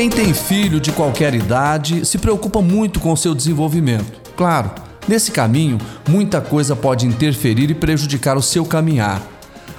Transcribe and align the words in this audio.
Quem 0.00 0.08
tem 0.08 0.32
filho 0.32 0.80
de 0.80 0.92
qualquer 0.92 1.34
idade 1.34 2.06
se 2.06 2.16
preocupa 2.16 2.62
muito 2.62 2.98
com 3.00 3.12
o 3.12 3.16
seu 3.18 3.34
desenvolvimento. 3.34 4.18
Claro, 4.34 4.70
nesse 5.06 5.30
caminho, 5.30 5.76
muita 6.08 6.40
coisa 6.40 6.74
pode 6.74 7.06
interferir 7.06 7.70
e 7.70 7.74
prejudicar 7.74 8.34
o 8.38 8.42
seu 8.42 8.64
caminhar. 8.64 9.20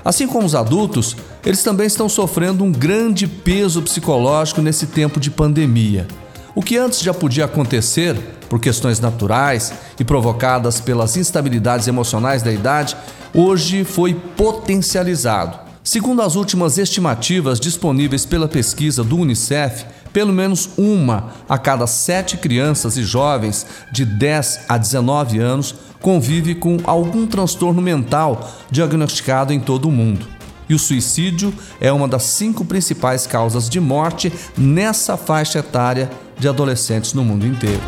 Assim 0.05 0.27
como 0.27 0.45
os 0.45 0.53
adultos, 0.53 1.17
eles 1.43 1.63
também 1.63 1.87
estão 1.87 2.07
sofrendo 2.07 2.63
um 2.63 2.71
grande 2.71 3.25
peso 3.25 3.81
psicológico 3.81 4.61
nesse 4.61 4.85
tempo 4.85 5.19
de 5.19 5.31
pandemia. 5.31 6.07
O 6.53 6.61
que 6.61 6.77
antes 6.77 6.99
já 6.99 7.15
podia 7.15 7.45
acontecer 7.45 8.15
por 8.47 8.59
questões 8.59 8.99
naturais 8.99 9.73
e 9.99 10.03
provocadas 10.03 10.79
pelas 10.79 11.17
instabilidades 11.17 11.87
emocionais 11.87 12.43
da 12.43 12.51
idade, 12.51 12.95
hoje 13.33 13.83
foi 13.83 14.13
potencializado. 14.13 15.70
Segundo 15.83 16.21
as 16.21 16.35
últimas 16.35 16.77
estimativas 16.77 17.59
disponíveis 17.59 18.23
pela 18.23 18.47
pesquisa 18.47 19.03
do 19.03 19.17
Unicef, 19.17 19.85
pelo 20.13 20.31
menos 20.31 20.69
uma 20.77 21.31
a 21.49 21.57
cada 21.57 21.87
sete 21.87 22.37
crianças 22.37 22.97
e 22.97 23.03
jovens 23.03 23.65
de 23.91 24.05
10 24.05 24.65
a 24.69 24.77
19 24.77 25.39
anos 25.39 25.73
convive 25.99 26.53
com 26.53 26.77
algum 26.83 27.25
transtorno 27.25 27.81
mental 27.81 28.47
diagnosticado 28.69 29.53
em 29.53 29.59
todo 29.59 29.87
o 29.87 29.91
mundo. 29.91 30.27
E 30.69 30.75
o 30.75 30.79
suicídio 30.79 31.53
é 31.79 31.91
uma 31.91 32.07
das 32.07 32.23
cinco 32.23 32.63
principais 32.63 33.25
causas 33.25 33.67
de 33.67 33.79
morte 33.79 34.31
nessa 34.55 35.17
faixa 35.17 35.59
etária 35.59 36.09
de 36.37 36.47
adolescentes 36.47 37.13
no 37.13 37.25
mundo 37.25 37.45
inteiro. 37.45 37.81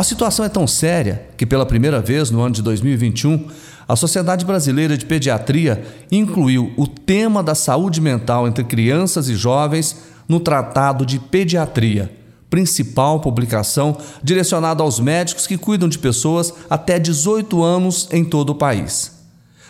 A 0.00 0.02
situação 0.02 0.46
é 0.46 0.48
tão 0.48 0.66
séria 0.66 1.28
que, 1.36 1.44
pela 1.44 1.66
primeira 1.66 2.00
vez 2.00 2.30
no 2.30 2.40
ano 2.40 2.54
de 2.54 2.62
2021, 2.62 3.48
a 3.86 3.94
Sociedade 3.94 4.46
Brasileira 4.46 4.96
de 4.96 5.04
Pediatria 5.04 5.84
incluiu 6.10 6.72
o 6.78 6.86
tema 6.86 7.42
da 7.42 7.54
saúde 7.54 8.00
mental 8.00 8.48
entre 8.48 8.64
crianças 8.64 9.28
e 9.28 9.34
jovens 9.34 9.94
no 10.26 10.40
Tratado 10.40 11.04
de 11.04 11.18
Pediatria, 11.18 12.10
principal 12.48 13.20
publicação 13.20 13.94
direcionada 14.22 14.82
aos 14.82 14.98
médicos 14.98 15.46
que 15.46 15.58
cuidam 15.58 15.86
de 15.86 15.98
pessoas 15.98 16.54
até 16.70 16.98
18 16.98 17.62
anos 17.62 18.08
em 18.10 18.24
todo 18.24 18.50
o 18.50 18.54
país. 18.54 19.12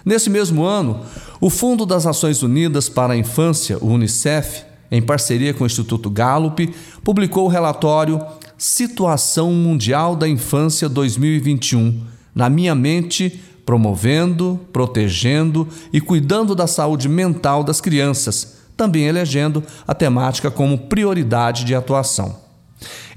Nesse 0.04 0.30
mesmo 0.30 0.62
ano, 0.62 1.00
o 1.40 1.50
Fundo 1.50 1.84
das 1.84 2.04
Nações 2.04 2.40
Unidas 2.40 2.88
para 2.88 3.14
a 3.14 3.16
Infância, 3.16 3.78
o 3.80 3.88
UNICEF, 3.88 4.62
em 4.92 5.02
parceria 5.02 5.52
com 5.52 5.64
o 5.64 5.66
Instituto 5.66 6.08
Gallup, 6.08 6.72
publicou 7.02 7.46
o 7.46 7.48
relatório 7.48 8.24
Situação 8.60 9.54
Mundial 9.54 10.14
da 10.14 10.28
Infância 10.28 10.86
2021. 10.86 11.98
Na 12.34 12.50
minha 12.50 12.74
mente, 12.74 13.42
promovendo, 13.64 14.60
protegendo 14.70 15.66
e 15.90 15.98
cuidando 15.98 16.54
da 16.54 16.66
saúde 16.66 17.08
mental 17.08 17.64
das 17.64 17.80
crianças, 17.80 18.58
também 18.76 19.04
elegendo 19.04 19.64
a 19.88 19.94
temática 19.94 20.50
como 20.50 20.76
prioridade 20.76 21.64
de 21.64 21.74
atuação. 21.74 22.36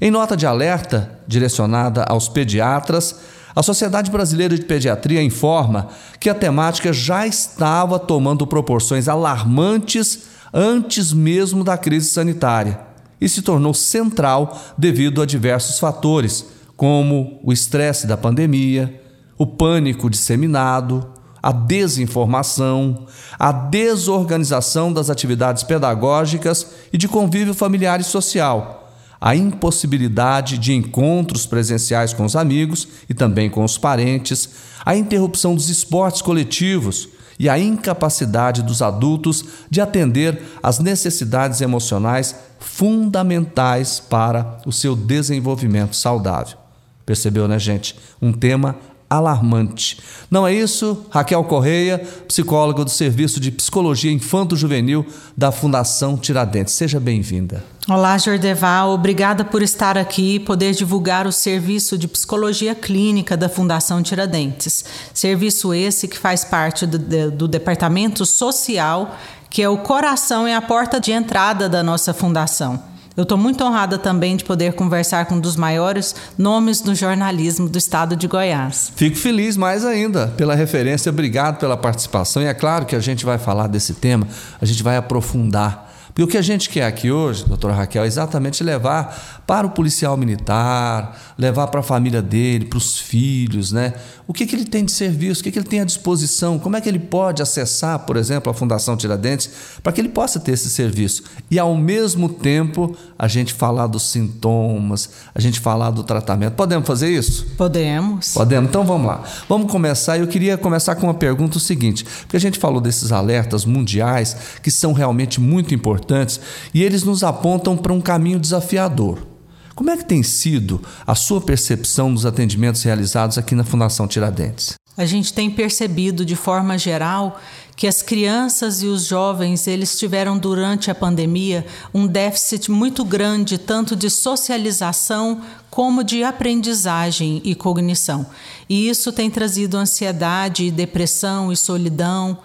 Em 0.00 0.10
nota 0.10 0.34
de 0.34 0.46
alerta 0.46 1.18
direcionada 1.28 2.04
aos 2.04 2.26
pediatras, 2.26 3.20
a 3.54 3.62
Sociedade 3.62 4.10
Brasileira 4.10 4.56
de 4.56 4.64
Pediatria 4.64 5.22
informa 5.22 5.88
que 6.18 6.30
a 6.30 6.34
temática 6.34 6.90
já 6.90 7.26
estava 7.26 7.98
tomando 7.98 8.46
proporções 8.46 9.08
alarmantes 9.08 10.22
antes 10.54 11.12
mesmo 11.12 11.62
da 11.62 11.76
crise 11.76 12.08
sanitária 12.08 12.93
e 13.24 13.28
se 13.28 13.40
tornou 13.40 13.72
central 13.72 14.60
devido 14.76 15.22
a 15.22 15.26
diversos 15.26 15.78
fatores, 15.78 16.44
como 16.76 17.40
o 17.42 17.54
estresse 17.54 18.06
da 18.06 18.18
pandemia, 18.18 19.00
o 19.38 19.46
pânico 19.46 20.10
disseminado, 20.10 21.08
a 21.42 21.50
desinformação, 21.50 23.06
a 23.38 23.50
desorganização 23.50 24.92
das 24.92 25.08
atividades 25.08 25.62
pedagógicas 25.62 26.66
e 26.92 26.98
de 26.98 27.08
convívio 27.08 27.54
familiar 27.54 27.98
e 27.98 28.04
social, 28.04 28.92
a 29.18 29.34
impossibilidade 29.34 30.58
de 30.58 30.74
encontros 30.74 31.46
presenciais 31.46 32.12
com 32.12 32.26
os 32.26 32.36
amigos 32.36 32.88
e 33.08 33.14
também 33.14 33.48
com 33.48 33.64
os 33.64 33.78
parentes, 33.78 34.50
a 34.84 34.94
interrupção 34.94 35.54
dos 35.54 35.70
esportes 35.70 36.20
coletivos, 36.20 37.08
e 37.38 37.48
a 37.48 37.58
incapacidade 37.58 38.62
dos 38.62 38.82
adultos 38.82 39.44
de 39.70 39.80
atender 39.80 40.42
às 40.62 40.78
necessidades 40.78 41.60
emocionais 41.60 42.34
fundamentais 42.58 44.00
para 44.00 44.58
o 44.66 44.72
seu 44.72 44.96
desenvolvimento 44.96 45.94
saudável. 45.96 46.58
Percebeu, 47.04 47.46
né, 47.46 47.58
gente? 47.58 47.96
Um 48.20 48.32
tema 48.32 48.76
alarmante. 49.16 49.98
Não 50.30 50.46
é 50.46 50.52
isso? 50.52 51.06
Raquel 51.10 51.44
Correia, 51.44 51.98
psicóloga 52.26 52.84
do 52.84 52.90
Serviço 52.90 53.38
de 53.38 53.50
Psicologia 53.50 54.12
Infanto-Juvenil 54.12 55.06
da 55.36 55.52
Fundação 55.52 56.16
Tiradentes. 56.16 56.74
Seja 56.74 56.98
bem-vinda. 56.98 57.64
Olá, 57.86 58.16
Jordeval. 58.16 58.92
Obrigada 58.92 59.44
por 59.44 59.62
estar 59.62 59.98
aqui 59.98 60.36
e 60.36 60.40
poder 60.40 60.72
divulgar 60.72 61.26
o 61.26 61.32
serviço 61.32 61.98
de 61.98 62.08
psicologia 62.08 62.74
clínica 62.74 63.36
da 63.36 63.48
Fundação 63.48 64.02
Tiradentes. 64.02 64.84
Serviço 65.12 65.74
esse 65.74 66.08
que 66.08 66.18
faz 66.18 66.44
parte 66.44 66.86
do, 66.86 67.30
do 67.30 67.46
Departamento 67.46 68.24
Social, 68.24 69.14
que 69.50 69.62
é 69.62 69.68
o 69.68 69.78
coração 69.78 70.48
e 70.48 70.54
a 70.54 70.62
porta 70.62 70.98
de 70.98 71.12
entrada 71.12 71.68
da 71.68 71.82
nossa 71.82 72.14
fundação. 72.14 72.93
Eu 73.16 73.22
estou 73.22 73.38
muito 73.38 73.62
honrada 73.62 73.96
também 73.96 74.36
de 74.36 74.44
poder 74.44 74.72
conversar 74.72 75.26
com 75.26 75.36
um 75.36 75.40
dos 75.40 75.54
maiores 75.54 76.16
nomes 76.36 76.80
do 76.80 76.96
jornalismo 76.96 77.68
do 77.68 77.78
estado 77.78 78.16
de 78.16 78.26
Goiás. 78.26 78.90
Fico 78.96 79.16
feliz 79.16 79.56
mais 79.56 79.84
ainda 79.84 80.28
pela 80.36 80.56
referência, 80.56 81.10
obrigado 81.10 81.58
pela 81.58 81.76
participação. 81.76 82.42
E 82.42 82.46
é 82.46 82.54
claro 82.54 82.84
que 82.86 82.96
a 82.96 83.00
gente 83.00 83.24
vai 83.24 83.38
falar 83.38 83.68
desse 83.68 83.94
tema, 83.94 84.26
a 84.60 84.64
gente 84.64 84.82
vai 84.82 84.96
aprofundar 84.96 85.83
porque 86.14 86.22
o 86.22 86.28
que 86.28 86.38
a 86.38 86.42
gente 86.42 86.70
quer 86.70 86.84
aqui 86.84 87.10
hoje, 87.10 87.44
doutora 87.44 87.74
Raquel, 87.74 88.04
é 88.04 88.06
exatamente 88.06 88.62
levar 88.62 89.42
para 89.48 89.66
o 89.66 89.70
policial 89.70 90.16
militar, 90.16 91.34
levar 91.36 91.66
para 91.66 91.80
a 91.80 91.82
família 91.82 92.22
dele, 92.22 92.66
para 92.66 92.78
os 92.78 92.96
filhos, 92.96 93.72
né? 93.72 93.94
O 94.26 94.32
que, 94.32 94.46
que 94.46 94.54
ele 94.54 94.64
tem 94.64 94.84
de 94.84 94.92
serviço, 94.92 95.40
o 95.40 95.44
que, 95.44 95.50
que 95.50 95.58
ele 95.58 95.66
tem 95.66 95.80
à 95.80 95.84
disposição, 95.84 96.56
como 96.56 96.76
é 96.76 96.80
que 96.80 96.88
ele 96.88 97.00
pode 97.00 97.42
acessar, 97.42 97.98
por 97.98 98.16
exemplo, 98.16 98.48
a 98.48 98.54
Fundação 98.54 98.96
Tiradentes, 98.96 99.50
para 99.82 99.92
que 99.92 100.00
ele 100.00 100.08
possa 100.08 100.38
ter 100.38 100.52
esse 100.52 100.70
serviço. 100.70 101.24
E, 101.50 101.58
ao 101.58 101.76
mesmo 101.76 102.28
tempo, 102.28 102.96
a 103.18 103.26
gente 103.26 103.52
falar 103.52 103.88
dos 103.88 104.04
sintomas, 104.04 105.10
a 105.34 105.40
gente 105.40 105.58
falar 105.58 105.90
do 105.90 106.04
tratamento. 106.04 106.54
Podemos 106.54 106.86
fazer 106.86 107.10
isso? 107.10 107.44
Podemos. 107.56 108.32
Podemos. 108.32 108.70
Então 108.70 108.84
vamos 108.84 109.08
lá. 109.08 109.24
Vamos 109.48 109.70
começar. 109.70 110.16
Eu 110.16 110.28
queria 110.28 110.56
começar 110.56 110.94
com 110.94 111.08
uma 111.08 111.14
pergunta 111.14 111.58
o 111.58 111.60
seguinte, 111.60 112.06
porque 112.20 112.36
a 112.36 112.40
gente 112.40 112.58
falou 112.58 112.80
desses 112.80 113.10
alertas 113.10 113.64
mundiais 113.64 114.36
que 114.62 114.70
são 114.70 114.92
realmente 114.92 115.40
muito 115.40 115.74
importantes 115.74 116.03
importantes 116.04 116.40
e 116.72 116.82
eles 116.82 117.02
nos 117.02 117.24
apontam 117.24 117.76
para 117.76 117.92
um 117.92 118.00
caminho 118.00 118.38
desafiador. 118.38 119.26
Como 119.74 119.90
é 119.90 119.96
que 119.96 120.04
tem 120.04 120.22
sido 120.22 120.80
a 121.04 121.16
sua 121.16 121.40
percepção 121.40 122.14
dos 122.14 122.24
atendimentos 122.24 122.82
realizados 122.84 123.38
aqui 123.38 123.56
na 123.56 123.64
Fundação 123.64 124.06
Tiradentes? 124.06 124.74
A 124.96 125.04
gente 125.04 125.34
tem 125.34 125.50
percebido 125.50 126.24
de 126.24 126.36
forma 126.36 126.78
geral 126.78 127.40
que 127.74 127.88
as 127.88 128.00
crianças 128.00 128.84
e 128.84 128.86
os 128.86 129.06
jovens 129.06 129.66
eles 129.66 129.98
tiveram 129.98 130.38
durante 130.38 130.92
a 130.92 130.94
pandemia 130.94 131.66
um 131.92 132.06
déficit 132.06 132.70
muito 132.70 133.04
grande 133.04 133.58
tanto 133.58 133.96
de 133.96 134.08
socialização 134.08 135.40
como 135.68 136.04
de 136.04 136.22
aprendizagem 136.22 137.42
e 137.44 137.56
cognição. 137.56 138.24
E 138.68 138.88
isso 138.88 139.10
tem 139.10 139.28
trazido 139.28 139.76
ansiedade, 139.76 140.70
depressão 140.70 141.50
e 141.50 141.56
solidão 141.56 142.38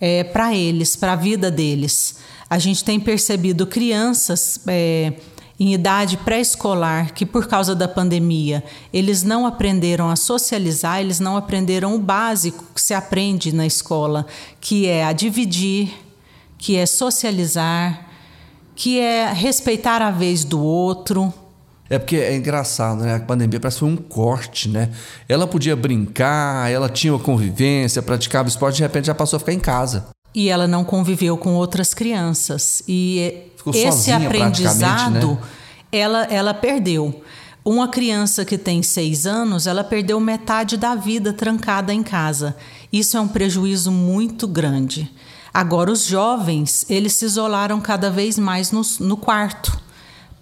é, 0.00 0.24
para 0.24 0.54
eles, 0.54 0.96
para 0.96 1.12
a 1.12 1.16
vida 1.16 1.50
deles. 1.50 2.16
A 2.50 2.58
gente 2.58 2.82
tem 2.82 2.98
percebido 2.98 3.64
crianças 3.64 4.58
é, 4.66 5.12
em 5.56 5.72
idade 5.72 6.16
pré-escolar 6.16 7.14
que, 7.14 7.24
por 7.24 7.46
causa 7.46 7.76
da 7.76 7.86
pandemia, 7.86 8.64
eles 8.92 9.22
não 9.22 9.46
aprenderam 9.46 10.10
a 10.10 10.16
socializar, 10.16 11.00
eles 11.00 11.20
não 11.20 11.36
aprenderam 11.36 11.94
o 11.94 11.98
básico 12.00 12.64
que 12.74 12.82
se 12.82 12.92
aprende 12.92 13.54
na 13.54 13.64
escola, 13.64 14.26
que 14.60 14.88
é 14.88 15.04
a 15.04 15.12
dividir, 15.12 15.92
que 16.58 16.76
é 16.76 16.86
socializar, 16.86 18.08
que 18.74 18.98
é 18.98 19.32
respeitar 19.32 20.02
a 20.02 20.10
vez 20.10 20.42
do 20.42 20.60
outro. 20.60 21.32
É 21.88 22.00
porque 22.00 22.16
é 22.16 22.34
engraçado, 22.34 23.02
né? 23.02 23.14
A 23.14 23.20
pandemia 23.20 23.60
parece 23.60 23.76
que 23.76 23.80
foi 23.80 23.88
um 23.90 23.96
corte, 23.96 24.68
né? 24.68 24.90
Ela 25.28 25.46
podia 25.46 25.76
brincar, 25.76 26.68
ela 26.68 26.88
tinha 26.88 27.12
uma 27.12 27.22
convivência, 27.22 28.02
praticava 28.02 28.48
esporte, 28.48 28.76
de 28.76 28.82
repente 28.82 29.06
já 29.06 29.14
passou 29.14 29.36
a 29.36 29.40
ficar 29.40 29.52
em 29.52 29.60
casa. 29.60 30.08
E 30.34 30.48
ela 30.48 30.66
não 30.66 30.84
conviveu 30.84 31.36
com 31.36 31.54
outras 31.54 31.92
crianças. 31.92 32.82
E 32.86 33.50
Ficou 33.56 33.74
esse 33.74 34.10
aprendizado, 34.10 35.32
né? 35.32 35.38
ela, 35.92 36.24
ela 36.24 36.54
perdeu. 36.54 37.22
Uma 37.62 37.88
criança 37.88 38.44
que 38.44 38.56
tem 38.56 38.82
seis 38.82 39.26
anos, 39.26 39.66
ela 39.66 39.84
perdeu 39.84 40.18
metade 40.18 40.76
da 40.76 40.94
vida 40.94 41.32
trancada 41.32 41.92
em 41.92 42.02
casa. 42.02 42.56
Isso 42.90 43.16
é 43.16 43.20
um 43.20 43.28
prejuízo 43.28 43.92
muito 43.92 44.48
grande. 44.48 45.10
Agora, 45.52 45.92
os 45.92 46.06
jovens, 46.06 46.86
eles 46.88 47.14
se 47.14 47.26
isolaram 47.26 47.80
cada 47.80 48.08
vez 48.08 48.38
mais 48.38 48.72
no, 48.72 48.82
no 49.00 49.16
quarto 49.16 49.78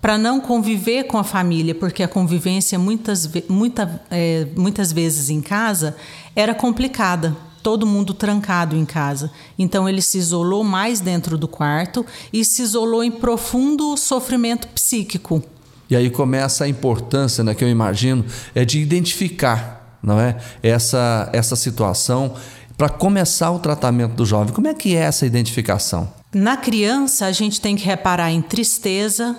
para 0.01 0.17
não 0.17 0.41
conviver 0.41 1.05
com 1.05 1.19
a 1.19 1.25
família, 1.25 1.75
porque 1.75 2.05
a 2.05 2.09
convivência 2.09 2.79
muitas, 2.79 3.29
muita, 3.49 4.01
é, 4.11 4.47
muitas 4.57 4.93
vezes 4.93 5.29
em 5.29 5.41
casa 5.41 5.97
era 6.37 6.55
complicada 6.55 7.37
todo 7.69 7.87
mundo 7.87 8.15
trancado 8.15 8.75
em 8.75 8.87
casa. 8.87 9.31
Então 9.59 9.87
ele 9.87 10.01
se 10.01 10.17
isolou 10.17 10.65
mais 10.65 11.01
dentro 11.01 11.37
do 11.37 11.47
quarto 11.47 12.07
e 12.33 12.43
se 12.43 12.63
isolou 12.63 13.05
em 13.05 13.11
profundo 13.11 13.95
sofrimento 13.95 14.67
psíquico. 14.69 15.45
E 15.91 15.95
aí 15.95 16.09
começa 16.09 16.65
a 16.65 16.69
importância, 16.69 17.45
né, 17.45 17.55
que 17.55 17.63
eu 17.63 17.69
imagino, 17.69 18.25
é 18.55 18.65
de 18.65 18.81
identificar, 18.81 19.99
não 20.03 20.19
é, 20.19 20.39
essa 20.63 21.29
essa 21.31 21.55
situação 21.57 22.37
para 22.75 22.89
começar 22.89 23.51
o 23.51 23.59
tratamento 23.59 24.15
do 24.15 24.25
jovem. 24.25 24.55
Como 24.55 24.67
é 24.67 24.73
que 24.73 24.97
é 24.97 25.01
essa 25.01 25.27
identificação? 25.27 26.11
Na 26.33 26.57
criança, 26.57 27.27
a 27.27 27.33
gente 27.33 27.61
tem 27.61 27.77
que 27.77 27.85
reparar 27.85 28.31
em 28.33 28.41
tristeza, 28.41 29.37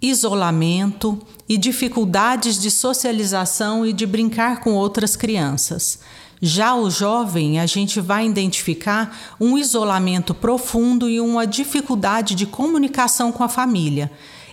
isolamento 0.00 1.20
e 1.46 1.58
dificuldades 1.58 2.58
de 2.58 2.70
socialização 2.70 3.84
e 3.84 3.92
de 3.92 4.06
brincar 4.06 4.60
com 4.60 4.72
outras 4.72 5.14
crianças. 5.16 5.98
Já 6.40 6.74
o 6.74 6.88
jovem, 6.88 7.58
a 7.58 7.66
gente 7.66 8.00
vai 8.00 8.26
identificar 8.26 9.34
um 9.40 9.58
isolamento 9.58 10.32
profundo 10.32 11.08
e 11.08 11.20
uma 11.20 11.46
dificuldade 11.46 12.34
de 12.34 12.46
comunicação 12.46 13.32
com 13.32 13.42
a 13.42 13.48
família. 13.48 14.10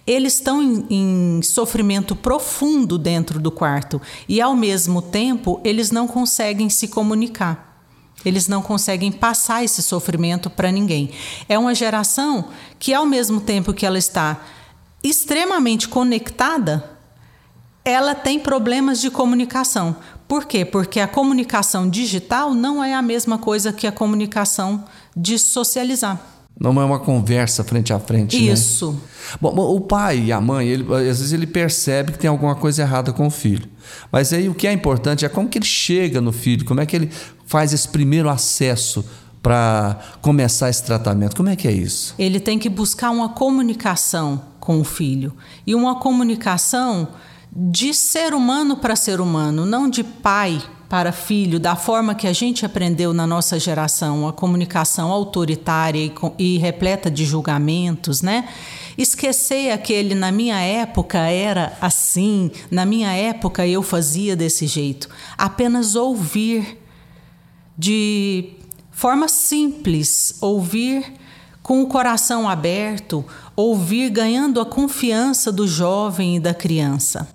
Eles 0.08 0.34
estão 0.36 0.62
em, 0.62 0.86
em, 0.90 1.42
sofrimento 1.42 2.16
profundo 2.16 2.98
dentro 2.98 3.40
do 3.40 3.52
quarto 3.52 4.02
e, 4.30 4.40
ao 4.40 4.56
mesmo 4.56 5.02
tempo, 5.02 5.60
eles 5.64 5.92
não 5.92 6.08
conseguem 6.08 6.70
se 6.70 6.88
comunicar. 6.88 7.74
Eles 8.24 8.48
não 8.48 8.62
conseguem 8.62 9.12
passar 9.12 9.64
esse 9.64 9.84
sofrimento 9.84 10.50
para 10.50 10.72
ninguém. 10.72 11.12
É 11.50 11.58
uma 11.58 11.76
geração 11.76 12.50
que, 12.80 12.94
ao 12.94 13.06
mesmo 13.06 13.42
tempo 13.42 13.74
que 13.74 13.86
ela 13.86 13.98
está 13.98 14.42
extremamente 15.04 15.88
conectada, 15.88 16.98
ela 17.84 18.16
tem 18.16 18.40
problemas 18.40 19.00
de 19.00 19.12
comunicação. 19.12 19.96
Por 20.28 20.46
quê? 20.46 20.66
Porque 20.66 21.00
a 21.00 21.08
comunicação 21.08 21.90
digital 21.90 22.54
não 22.54 22.84
é 22.84 22.94
a 22.94 23.02
mesma 23.02 23.38
coisa 23.38 23.72
que 23.72 23.86
a 23.86 23.92
comunicação 23.92 24.84
de 25.16 25.38
socializar. 25.38 26.20
Não 26.60 26.82
é 26.82 26.86
uma 26.86 27.00
conversa 27.00 27.64
frente 27.64 27.92
a 27.92 28.00
frente. 28.00 28.38
Né? 28.38 28.54
Isso. 28.54 28.94
Né? 28.94 29.00
Bom, 29.42 29.54
o 29.76 29.82
pai 29.82 30.26
e 30.26 30.32
a 30.32 30.40
mãe, 30.40 30.68
ele, 30.68 30.84
às 30.94 31.20
vezes 31.20 31.34
ele 31.34 31.46
percebe 31.46 32.14
que 32.14 32.20
tem 32.20 32.30
alguma 32.30 32.56
coisa 32.56 32.82
errada 32.82 33.12
com 33.12 33.28
o 33.28 33.30
filho. 33.30 33.68
Mas 34.12 34.32
aí 34.32 34.48
o 34.48 34.56
que 34.56 34.66
é 34.66 34.72
importante 34.72 35.26
é 35.26 35.30
como 35.30 35.50
que 35.50 35.58
ele 35.58 35.66
chega 35.66 36.22
no 36.22 36.32
filho, 36.32 36.66
como 36.66 36.80
é 36.80 36.86
que 36.86 36.96
ele 36.96 37.12
faz 37.46 37.74
esse 37.74 37.88
primeiro 37.88 38.30
acesso 38.30 39.06
para 39.44 40.00
começar 40.22 40.70
esse 40.70 40.84
tratamento. 40.84 41.36
Como 41.36 41.50
é 41.50 41.56
que 41.56 41.68
é 41.68 41.72
isso? 41.72 42.16
Ele 42.18 42.40
tem 42.40 42.58
que 42.58 42.68
buscar 42.68 43.12
uma 43.12 43.30
comunicação 43.30 44.42
com 44.60 44.80
o 44.80 44.84
filho. 44.84 45.34
E 45.68 45.76
uma 45.76 46.00
comunicação 46.00 47.10
de 47.56 47.94
ser 47.94 48.34
humano 48.34 48.76
para 48.76 48.98
ser 48.98 49.22
humano, 49.22 49.66
não 49.66 49.90
de 49.90 50.04
pai 50.04 50.62
para 50.90 51.12
filho, 51.12 51.60
da 51.60 51.76
forma 51.76 52.14
que 52.14 52.28
a 52.28 52.34
gente 52.34 52.66
aprendeu 52.66 53.14
na 53.14 53.26
nossa 53.26 53.58
geração, 53.58 54.22
uma 54.22 54.34
comunicação 54.34 55.10
autoritária 55.10 56.12
e 56.38 56.58
repleta 56.58 57.10
de 57.10 57.26
julgamentos, 57.26 58.22
né? 58.22 58.50
Esquecer 58.98 59.72
aquele 59.72 60.14
na 60.14 60.32
minha 60.32 60.60
época 60.60 61.18
era 61.18 61.78
assim, 61.82 62.52
na 62.70 62.86
minha 62.86 63.12
época 63.14 63.66
eu 63.66 63.82
fazia 63.82 64.36
desse 64.36 64.68
jeito. 64.68 65.10
Apenas 65.38 65.96
ouvir 65.96 66.82
de 67.78 68.54
forma 68.92 69.28
simples, 69.28 70.38
ouvir 70.40 71.14
com 71.64 71.82
o 71.82 71.88
coração 71.88 72.48
aberto, 72.48 73.26
ouvir 73.56 74.10
ganhando 74.10 74.62
a 74.62 74.66
confiança 74.66 75.52
do 75.52 75.68
jovem 75.68 76.36
e 76.36 76.40
da 76.40 76.54
criança. 76.54 77.35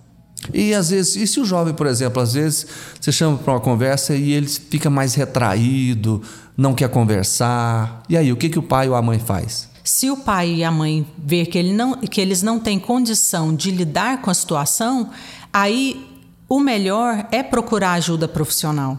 E 0.52 0.74
às 0.74 0.90
vezes, 0.90 1.16
e 1.16 1.26
se 1.26 1.38
o 1.38 1.44
jovem, 1.44 1.74
por 1.74 1.86
exemplo, 1.86 2.22
às 2.22 2.32
vezes 2.32 2.66
você 2.98 3.12
chama 3.12 3.36
para 3.38 3.52
uma 3.52 3.60
conversa 3.60 4.14
e 4.14 4.32
ele 4.32 4.48
fica 4.48 4.88
mais 4.88 5.14
retraído, 5.14 6.22
não 6.56 6.74
quer 6.74 6.88
conversar. 6.88 8.02
E 8.08 8.16
aí, 8.16 8.32
o 8.32 8.36
que, 8.36 8.48
que 8.48 8.58
o 8.58 8.62
pai 8.62 8.88
ou 8.88 8.94
a 8.94 9.02
mãe 9.02 9.18
faz? 9.18 9.68
Se 9.84 10.10
o 10.10 10.16
pai 10.16 10.56
e 10.56 10.64
a 10.64 10.70
mãe 10.70 11.06
ver 11.18 11.46
que, 11.46 11.58
ele 11.58 11.72
não, 11.72 11.94
que 11.94 12.20
eles 12.20 12.42
não 12.42 12.58
têm 12.58 12.78
condição 12.78 13.54
de 13.54 13.70
lidar 13.70 14.22
com 14.22 14.30
a 14.30 14.34
situação, 14.34 15.10
aí 15.52 16.06
o 16.48 16.58
melhor 16.60 17.26
é 17.30 17.42
procurar 17.42 17.92
ajuda 17.92 18.28
profissional. 18.28 18.98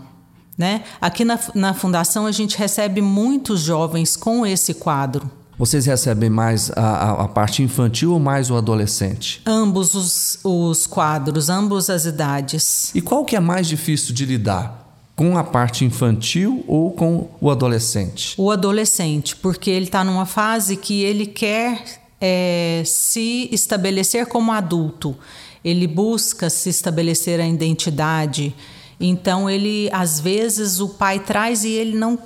Né? 0.58 0.84
Aqui 1.00 1.24
na, 1.26 1.40
na 1.56 1.74
Fundação 1.74 2.26
a 2.26 2.32
gente 2.32 2.58
recebe 2.58 3.02
muitos 3.02 3.62
jovens 3.62 4.16
com 4.16 4.46
esse 4.46 4.74
quadro. 4.74 5.30
Vocês 5.58 5.86
recebem 5.86 6.30
mais 6.30 6.72
a, 6.72 7.24
a, 7.24 7.28
parte 7.28 7.62
infantil 7.62 8.14
ou 8.14 8.20
mais 8.20 8.50
o 8.50 8.56
adolescente? 8.56 9.42
Ambos 9.46 9.94
os, 9.94 10.40
os 10.44 10.88
quadros, 10.88 11.50
ambas 11.50 11.90
as 11.90 12.06
idades. 12.06 12.92
E 12.96 13.02
qual 13.02 13.24
que 13.24 13.36
é 13.36 13.40
mais 13.40 13.68
difícil 13.68 14.14
de 14.14 14.26
lidar? 14.26 14.80
Com 15.16 15.38
a 15.38 15.44
parte 15.44 15.86
infantil 15.86 16.64
ou 16.68 16.92
com 16.92 17.30
o 17.40 17.52
adolescente? 17.52 18.34
O 18.38 18.50
adolescente, 18.50 19.36
porque 19.36 19.70
ele 19.70 19.86
está 19.86 20.04
numa 20.04 20.26
fase 20.26 20.76
que 20.76 21.04
ele 21.04 21.28
quer 21.28 22.02
é, 22.20 22.82
se 22.86 23.50
estabelecer 23.52 24.26
como 24.28 24.52
adulto. 24.52 25.16
Ele 25.64 25.86
busca 25.86 26.50
se 26.50 26.70
estabelecer 26.70 27.40
a 27.40 27.48
identidade. 27.48 28.56
Então 29.00 29.50
ele, 29.50 29.90
às 29.92 30.20
vezes, 30.20 30.80
o 30.80 30.90
pai 30.90 31.20
traz 31.20 31.64
e 31.64 31.70
ele 31.70 31.98
não 31.98 32.18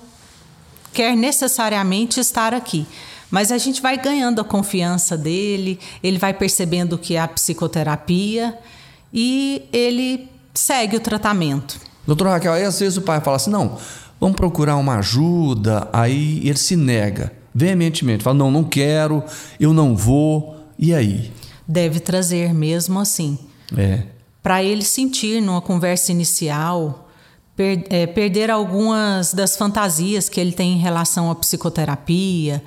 quer 0.93 1.15
necessariamente 1.15 2.19
estar 2.19 2.53
aqui. 2.53 2.85
Mas 3.35 3.51
a 3.51 3.57
gente 3.57 3.81
vai 3.81 3.97
ganhando 3.97 4.39
a 4.39 4.45
confiança 4.45 5.17
dele, 5.17 5.77
ele 6.01 6.17
vai 6.17 6.33
percebendo 6.33 6.97
que 6.97 7.17
é 7.17 7.19
a 7.19 7.27
psicoterapia 7.27 8.57
e 9.13 9.67
ele 9.73 10.29
segue 10.53 10.95
o 10.95 11.01
tratamento. 11.01 11.77
Doutor 12.07 12.29
Raquel, 12.29 12.53
aí 12.53 12.63
às 12.63 12.79
vezes 12.79 12.97
o 12.97 13.01
pai 13.01 13.19
fala 13.19 13.35
assim: 13.35 13.49
não, 13.49 13.77
vamos 14.21 14.37
procurar 14.37 14.77
uma 14.77 14.99
ajuda, 14.99 15.85
aí 15.91 16.39
ele 16.47 16.57
se 16.57 16.77
nega 16.77 17.33
veementemente, 17.53 18.23
fala: 18.23 18.37
não, 18.37 18.49
não 18.49 18.63
quero, 18.63 19.21
eu 19.59 19.73
não 19.73 19.97
vou, 19.97 20.55
e 20.79 20.93
aí? 20.93 21.29
Deve 21.67 21.99
trazer 21.99 22.53
mesmo 22.53 23.01
assim. 23.01 23.37
É. 23.77 24.03
Para 24.41 24.63
ele 24.63 24.85
sentir 24.85 25.41
numa 25.41 25.61
conversa 25.61 26.09
inicial, 26.09 27.09
per, 27.53 27.83
é, 27.89 28.07
perder 28.07 28.49
algumas 28.49 29.33
das 29.33 29.57
fantasias 29.57 30.29
que 30.29 30.39
ele 30.39 30.53
tem 30.53 30.71
em 30.71 30.79
relação 30.79 31.29
à 31.29 31.35
psicoterapia 31.35 32.63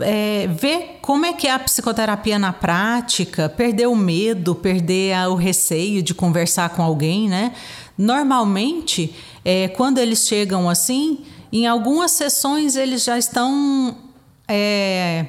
é, 0.00 0.46
ver 0.48 0.98
como 1.02 1.26
é 1.26 1.32
que 1.32 1.46
é 1.46 1.52
a 1.52 1.58
psicoterapia 1.58 2.38
na 2.38 2.52
prática, 2.52 3.48
perder 3.48 3.86
o 3.86 3.96
medo, 3.96 4.54
perder 4.54 5.14
a, 5.14 5.28
o 5.28 5.34
receio 5.34 6.02
de 6.02 6.14
conversar 6.14 6.70
com 6.70 6.82
alguém, 6.82 7.28
né? 7.28 7.52
Normalmente, 7.96 9.14
é, 9.44 9.68
quando 9.68 9.98
eles 9.98 10.26
chegam 10.26 10.68
assim, 10.68 11.20
em 11.52 11.66
algumas 11.66 12.12
sessões 12.12 12.76
eles 12.76 13.04
já 13.04 13.18
estão 13.18 13.96
é, 14.48 15.26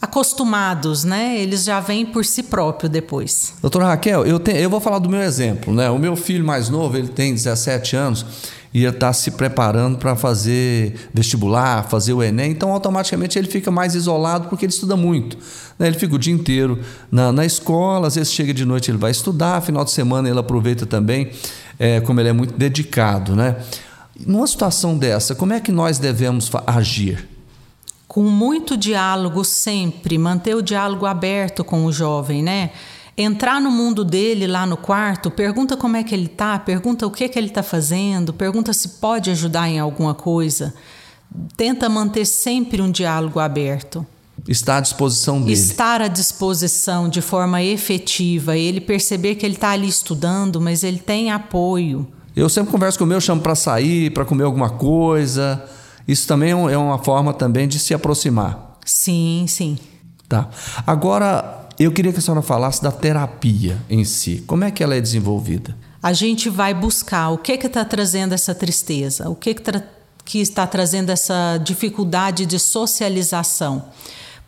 acostumados, 0.00 1.04
né? 1.04 1.38
Eles 1.38 1.64
já 1.64 1.78
vêm 1.78 2.06
por 2.06 2.24
si 2.24 2.44
próprio 2.44 2.88
depois. 2.88 3.54
Doutora 3.60 3.86
Raquel, 3.86 4.26
eu, 4.26 4.38
te, 4.38 4.52
eu 4.52 4.70
vou 4.70 4.80
falar 4.80 4.98
do 4.98 5.08
meu 5.08 5.20
exemplo, 5.20 5.72
né? 5.72 5.90
O 5.90 5.98
meu 5.98 6.16
filho 6.16 6.44
mais 6.44 6.68
novo, 6.70 6.96
ele 6.96 7.08
tem 7.08 7.34
17 7.34 7.94
anos 7.94 8.26
ia 8.74 8.88
estar 8.88 9.08
tá 9.08 9.12
se 9.12 9.32
preparando 9.32 9.98
para 9.98 10.16
fazer 10.16 11.10
vestibular, 11.12 11.88
fazer 11.88 12.12
o 12.14 12.22
Enem, 12.22 12.52
então 12.52 12.72
automaticamente 12.72 13.38
ele 13.38 13.48
fica 13.48 13.70
mais 13.70 13.94
isolado 13.94 14.48
porque 14.48 14.64
ele 14.64 14.72
estuda 14.72 14.96
muito. 14.96 15.36
Né? 15.78 15.88
Ele 15.88 15.98
fica 15.98 16.14
o 16.14 16.18
dia 16.18 16.32
inteiro 16.32 16.78
na, 17.10 17.30
na 17.30 17.44
escola, 17.44 18.06
às 18.06 18.14
vezes 18.14 18.32
chega 18.32 18.54
de 18.54 18.64
noite 18.64 18.90
ele 18.90 18.98
vai 18.98 19.10
estudar, 19.10 19.60
final 19.60 19.84
de 19.84 19.90
semana 19.90 20.28
ele 20.28 20.38
aproveita 20.38 20.86
também, 20.86 21.30
é, 21.78 22.00
como 22.00 22.20
ele 22.20 22.30
é 22.30 22.32
muito 22.32 22.54
dedicado. 22.56 23.36
Né? 23.36 23.56
Numa 24.26 24.46
situação 24.46 24.96
dessa, 24.96 25.34
como 25.34 25.52
é 25.52 25.60
que 25.60 25.72
nós 25.72 25.98
devemos 25.98 26.50
agir? 26.66 27.28
Com 28.08 28.22
muito 28.22 28.76
diálogo 28.76 29.44
sempre, 29.44 30.18
manter 30.18 30.54
o 30.54 30.62
diálogo 30.62 31.06
aberto 31.06 31.64
com 31.64 31.84
o 31.86 31.92
jovem, 31.92 32.42
né? 32.42 32.70
Entrar 33.16 33.60
no 33.60 33.70
mundo 33.70 34.04
dele 34.04 34.46
lá 34.46 34.66
no 34.66 34.76
quarto, 34.76 35.30
pergunta 35.30 35.76
como 35.76 35.96
é 35.96 36.02
que 36.02 36.14
ele 36.14 36.28
tá, 36.28 36.58
pergunta 36.58 37.06
o 37.06 37.10
que 37.10 37.28
que 37.28 37.38
ele 37.38 37.48
está 37.48 37.62
fazendo, 37.62 38.32
pergunta 38.32 38.72
se 38.72 38.88
pode 38.88 39.30
ajudar 39.30 39.68
em 39.68 39.78
alguma 39.78 40.14
coisa. 40.14 40.74
Tenta 41.56 41.88
manter 41.88 42.26
sempre 42.26 42.82
um 42.82 42.90
diálogo 42.90 43.40
aberto. 43.40 44.06
Estar 44.48 44.78
à 44.78 44.80
disposição 44.80 45.40
dele. 45.40 45.52
Estar 45.52 46.02
à 46.02 46.08
disposição 46.08 47.08
de 47.08 47.20
forma 47.20 47.62
efetiva, 47.62 48.56
ele 48.56 48.80
perceber 48.80 49.36
que 49.36 49.46
ele 49.46 49.54
está 49.54 49.70
ali 49.70 49.88
estudando, 49.88 50.60
mas 50.60 50.82
ele 50.82 50.98
tem 50.98 51.30
apoio. 51.30 52.06
Eu 52.34 52.48
sempre 52.48 52.72
converso 52.72 52.98
com 52.98 53.04
o 53.04 53.06
meu, 53.06 53.20
chamo 53.20 53.40
para 53.40 53.54
sair, 53.54 54.10
para 54.10 54.24
comer 54.24 54.44
alguma 54.44 54.70
coisa. 54.70 55.62
Isso 56.08 56.26
também 56.26 56.50
é, 56.50 56.72
é 56.72 56.78
uma 56.78 56.98
forma 56.98 57.32
também 57.32 57.68
de 57.68 57.78
se 57.78 57.94
aproximar. 57.94 58.78
Sim, 58.84 59.44
sim. 59.46 59.78
Tá. 60.28 60.48
Agora, 60.86 61.61
eu 61.78 61.92
queria 61.92 62.12
que 62.12 62.18
a 62.18 62.22
senhora 62.22 62.42
falasse 62.42 62.82
da 62.82 62.92
terapia 62.92 63.78
em 63.88 64.04
si. 64.04 64.42
Como 64.46 64.64
é 64.64 64.70
que 64.70 64.82
ela 64.82 64.94
é 64.94 65.00
desenvolvida? 65.00 65.76
A 66.02 66.12
gente 66.12 66.50
vai 66.50 66.74
buscar 66.74 67.30
o 67.30 67.38
que 67.38 67.52
está 67.52 67.84
trazendo 67.84 68.34
essa 68.34 68.54
tristeza, 68.54 69.28
o 69.28 69.34
que 69.34 69.54
que, 69.54 69.62
que 70.24 70.38
está 70.40 70.66
trazendo 70.66 71.10
essa 71.10 71.58
dificuldade 71.58 72.44
de 72.44 72.58
socialização, 72.58 73.84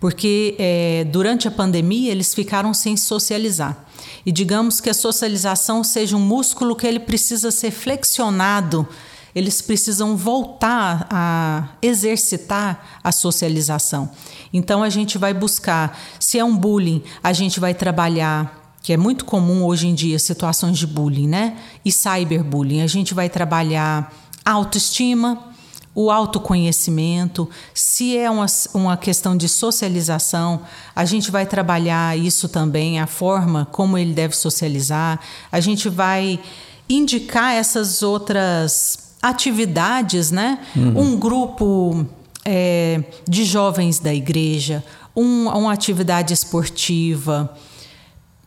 porque 0.00 0.56
é, 0.58 1.04
durante 1.04 1.46
a 1.46 1.50
pandemia 1.50 2.10
eles 2.10 2.34
ficaram 2.34 2.74
sem 2.74 2.96
socializar. 2.96 3.86
E 4.26 4.32
digamos 4.32 4.80
que 4.80 4.90
a 4.90 4.94
socialização 4.94 5.84
seja 5.84 6.16
um 6.16 6.20
músculo 6.20 6.74
que 6.74 6.86
ele 6.86 7.00
precisa 7.00 7.50
ser 7.50 7.70
flexionado 7.70 8.86
eles 9.34 9.60
precisam 9.60 10.16
voltar 10.16 11.06
a 11.10 11.68
exercitar 11.82 13.00
a 13.02 13.10
socialização. 13.10 14.10
Então 14.52 14.82
a 14.82 14.88
gente 14.88 15.18
vai 15.18 15.34
buscar, 15.34 15.98
se 16.20 16.38
é 16.38 16.44
um 16.44 16.56
bullying, 16.56 17.02
a 17.22 17.32
gente 17.32 17.58
vai 17.58 17.74
trabalhar 17.74 18.62
que 18.82 18.92
é 18.92 18.96
muito 18.98 19.24
comum 19.24 19.64
hoje 19.64 19.88
em 19.88 19.94
dia 19.94 20.18
situações 20.18 20.76
de 20.78 20.86
bullying, 20.86 21.26
né? 21.26 21.56
E 21.82 21.90
cyberbullying. 21.90 22.82
A 22.82 22.86
gente 22.86 23.14
vai 23.14 23.30
trabalhar 23.30 24.12
autoestima, 24.44 25.54
o 25.94 26.10
autoconhecimento, 26.10 27.48
se 27.72 28.16
é 28.16 28.28
uma, 28.30 28.46
uma 28.74 28.96
questão 28.96 29.36
de 29.36 29.48
socialização, 29.48 30.60
a 30.94 31.04
gente 31.04 31.30
vai 31.30 31.46
trabalhar 31.46 32.18
isso 32.18 32.48
também, 32.48 33.00
a 33.00 33.06
forma 33.06 33.66
como 33.70 33.96
ele 33.96 34.12
deve 34.12 34.36
socializar, 34.36 35.20
a 35.50 35.60
gente 35.60 35.88
vai 35.88 36.40
indicar 36.88 37.54
essas 37.54 38.02
outras 38.02 39.03
atividades, 39.24 40.30
né? 40.30 40.58
Uhum. 40.76 41.00
Um 41.00 41.16
grupo 41.18 42.06
é, 42.44 43.02
de 43.26 43.42
jovens 43.44 43.98
da 43.98 44.12
igreja, 44.12 44.84
um, 45.16 45.48
uma 45.48 45.72
atividade 45.72 46.34
esportiva, 46.34 47.56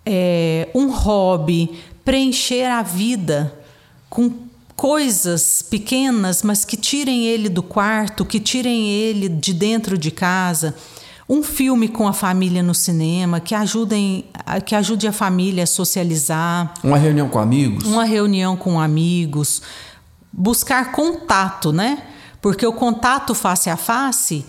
é, 0.05 0.69
um 0.75 0.91
hobby, 0.91 1.71
preencher 2.05 2.65
a 2.65 2.83
vida 2.83 3.51
com 4.07 4.31
coisas 4.75 5.63
pequenas, 5.63 6.43
mas 6.43 6.63
que 6.63 6.77
tirem 6.77 7.25
ele 7.25 7.49
do 7.49 7.63
quarto, 7.63 8.23
que 8.23 8.39
tirem 8.39 8.87
ele 8.87 9.27
de 9.27 9.55
dentro 9.55 9.97
de 9.97 10.11
casa. 10.11 10.75
Um 11.27 11.41
filme 11.41 11.89
com 11.89 12.07
a 12.07 12.13
família 12.13 12.61
no 12.61 12.75
cinema, 12.75 13.39
que, 13.39 13.55
ajudem, 13.55 14.25
que 14.63 14.75
ajude 14.75 15.07
a 15.07 15.11
família 15.11 15.63
a 15.63 15.67
socializar. 15.67 16.73
Uma 16.83 16.97
reunião 16.97 17.27
com 17.27 17.39
amigos. 17.39 17.83
Uma 17.83 18.05
reunião 18.05 18.55
com 18.55 18.79
amigos. 18.79 19.61
Buscar 20.31 20.91
contato, 20.91 21.71
né? 21.71 22.03
Porque 22.41 22.65
o 22.65 22.73
contato 22.73 23.33
face 23.33 23.69
a 23.69 23.77
face 23.77 24.45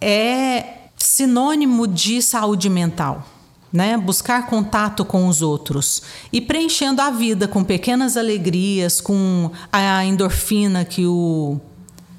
é 0.00 0.78
sinônimo 0.96 1.86
de 1.86 2.20
saúde 2.20 2.68
mental 2.68 3.26
né? 3.72 3.96
Buscar 3.96 4.46
contato 4.46 5.04
com 5.04 5.28
os 5.28 5.42
outros 5.42 6.02
e 6.32 6.40
preenchendo 6.40 7.00
a 7.00 7.10
vida 7.10 7.46
com 7.46 7.62
pequenas 7.62 8.16
alegrias, 8.16 9.00
com 9.00 9.50
a 9.72 10.04
endorfina 10.04 10.84
que 10.84 11.06
o 11.06 11.60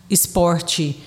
esporte 0.09 1.01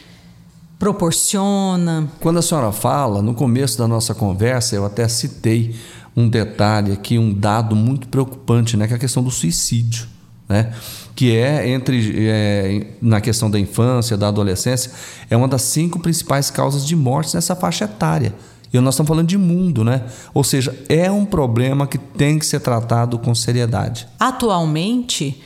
proporciona. 0.78 2.08
Quando 2.20 2.38
a 2.38 2.42
senhora 2.42 2.72
fala, 2.72 3.22
no 3.22 3.34
começo 3.34 3.78
da 3.78 3.88
nossa 3.88 4.14
conversa, 4.14 4.76
eu 4.76 4.84
até 4.84 5.08
citei 5.08 5.74
um 6.16 6.28
detalhe 6.28 6.92
aqui, 6.92 7.18
um 7.18 7.32
dado 7.32 7.74
muito 7.74 8.08
preocupante, 8.08 8.76
né? 8.76 8.86
Que 8.86 8.92
é 8.92 8.96
a 8.96 9.00
questão 9.00 9.22
do 9.22 9.30
suicídio, 9.30 10.06
né? 10.48 10.74
Que 11.14 11.36
é 11.36 11.68
entre 11.68 12.28
é, 12.28 12.86
na 13.00 13.20
questão 13.20 13.50
da 13.50 13.58
infância, 13.58 14.16
da 14.16 14.28
adolescência, 14.28 14.90
é 15.30 15.36
uma 15.36 15.46
das 15.46 15.62
cinco 15.62 16.00
principais 16.00 16.50
causas 16.50 16.84
de 16.84 16.96
morte 16.96 17.34
nessa 17.34 17.54
faixa 17.54 17.84
etária. 17.84 18.34
E 18.72 18.80
nós 18.80 18.94
estamos 18.94 19.08
falando 19.08 19.28
de 19.28 19.38
mundo, 19.38 19.84
né? 19.84 20.02
Ou 20.34 20.42
seja, 20.42 20.76
é 20.88 21.08
um 21.08 21.24
problema 21.24 21.86
que 21.86 21.96
tem 21.96 22.40
que 22.40 22.44
ser 22.44 22.58
tratado 22.58 23.20
com 23.20 23.32
seriedade. 23.32 24.08
Atualmente, 24.18 25.40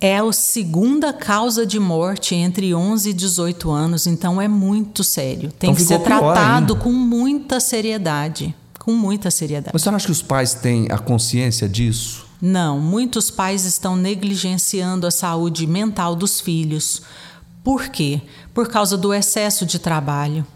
é 0.00 0.16
a 0.16 0.32
segunda 0.32 1.12
causa 1.12 1.66
de 1.66 1.78
morte 1.78 2.34
entre 2.34 2.74
11 2.74 3.10
e 3.10 3.12
18 3.12 3.70
anos, 3.70 4.06
então 4.06 4.40
é 4.40 4.48
muito 4.48 5.04
sério. 5.04 5.52
Tem 5.52 5.70
então 5.70 5.74
que 5.74 5.82
ser 5.82 5.98
tratado 5.98 6.74
com 6.74 6.90
muita 6.90 7.60
seriedade. 7.60 8.54
Com 8.78 8.92
muita 8.92 9.30
seriedade. 9.30 9.72
Mas 9.74 9.82
você 9.82 9.90
acha 9.90 10.06
que 10.06 10.12
os 10.12 10.22
pais 10.22 10.54
têm 10.54 10.86
a 10.90 10.96
consciência 10.96 11.68
disso? 11.68 12.29
Não, 12.40 12.80
muitos 12.80 13.30
pais 13.30 13.64
estão 13.64 13.96
negligenciando 13.96 15.06
a 15.06 15.10
saúde 15.10 15.66
mental 15.66 16.16
dos 16.16 16.40
filhos. 16.40 17.02
Por 17.62 17.88
quê? 17.88 18.22
Por 18.54 18.68
causa 18.68 18.96
do 18.96 19.12
excesso 19.12 19.66
de 19.66 19.78
trabalho 19.78 20.46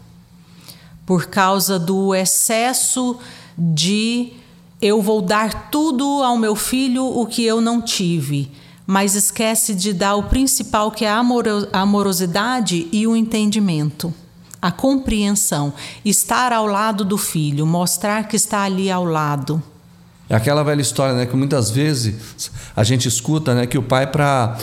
por 1.05 1.27
causa 1.27 1.77
do 1.77 2.15
excesso 2.15 3.17
de 3.57 4.33
eu 4.81 5.01
vou 5.01 5.21
dar 5.21 5.69
tudo 5.69 6.03
ao 6.23 6.37
meu 6.37 6.55
filho 6.55 7.05
o 7.05 7.25
que 7.25 7.43
eu 7.43 7.61
não 7.61 7.81
tive, 7.81 8.51
mas 8.85 9.15
esquece 9.15 9.73
de 9.73 9.93
dar 9.93 10.15
o 10.15 10.23
principal 10.23 10.91
que 10.91 11.05
é 11.05 11.09
a 11.09 11.21
amorosidade 11.71 12.87
e 12.91 13.07
o 13.07 13.15
entendimento. 13.15 14.13
A 14.61 14.71
compreensão, 14.71 15.73
estar 16.03 16.51
ao 16.51 16.65
lado 16.65 17.05
do 17.05 17.17
filho, 17.17 17.67
mostrar 17.67 18.27
que 18.27 18.35
está 18.35 18.61
ali 18.61 18.89
ao 18.89 19.05
lado. 19.05 19.61
É 20.29 20.35
aquela 20.35 20.63
velha 20.63 20.81
história, 20.81 21.13
né, 21.15 21.25
que 21.25 21.35
muitas 21.35 21.69
vezes 21.69 22.49
a 22.75 22.83
gente 22.83 23.07
escuta, 23.07 23.53
né, 23.53 23.67
que 23.67 23.77
o 23.77 23.83
pai 23.83 24.07
para 24.07 24.57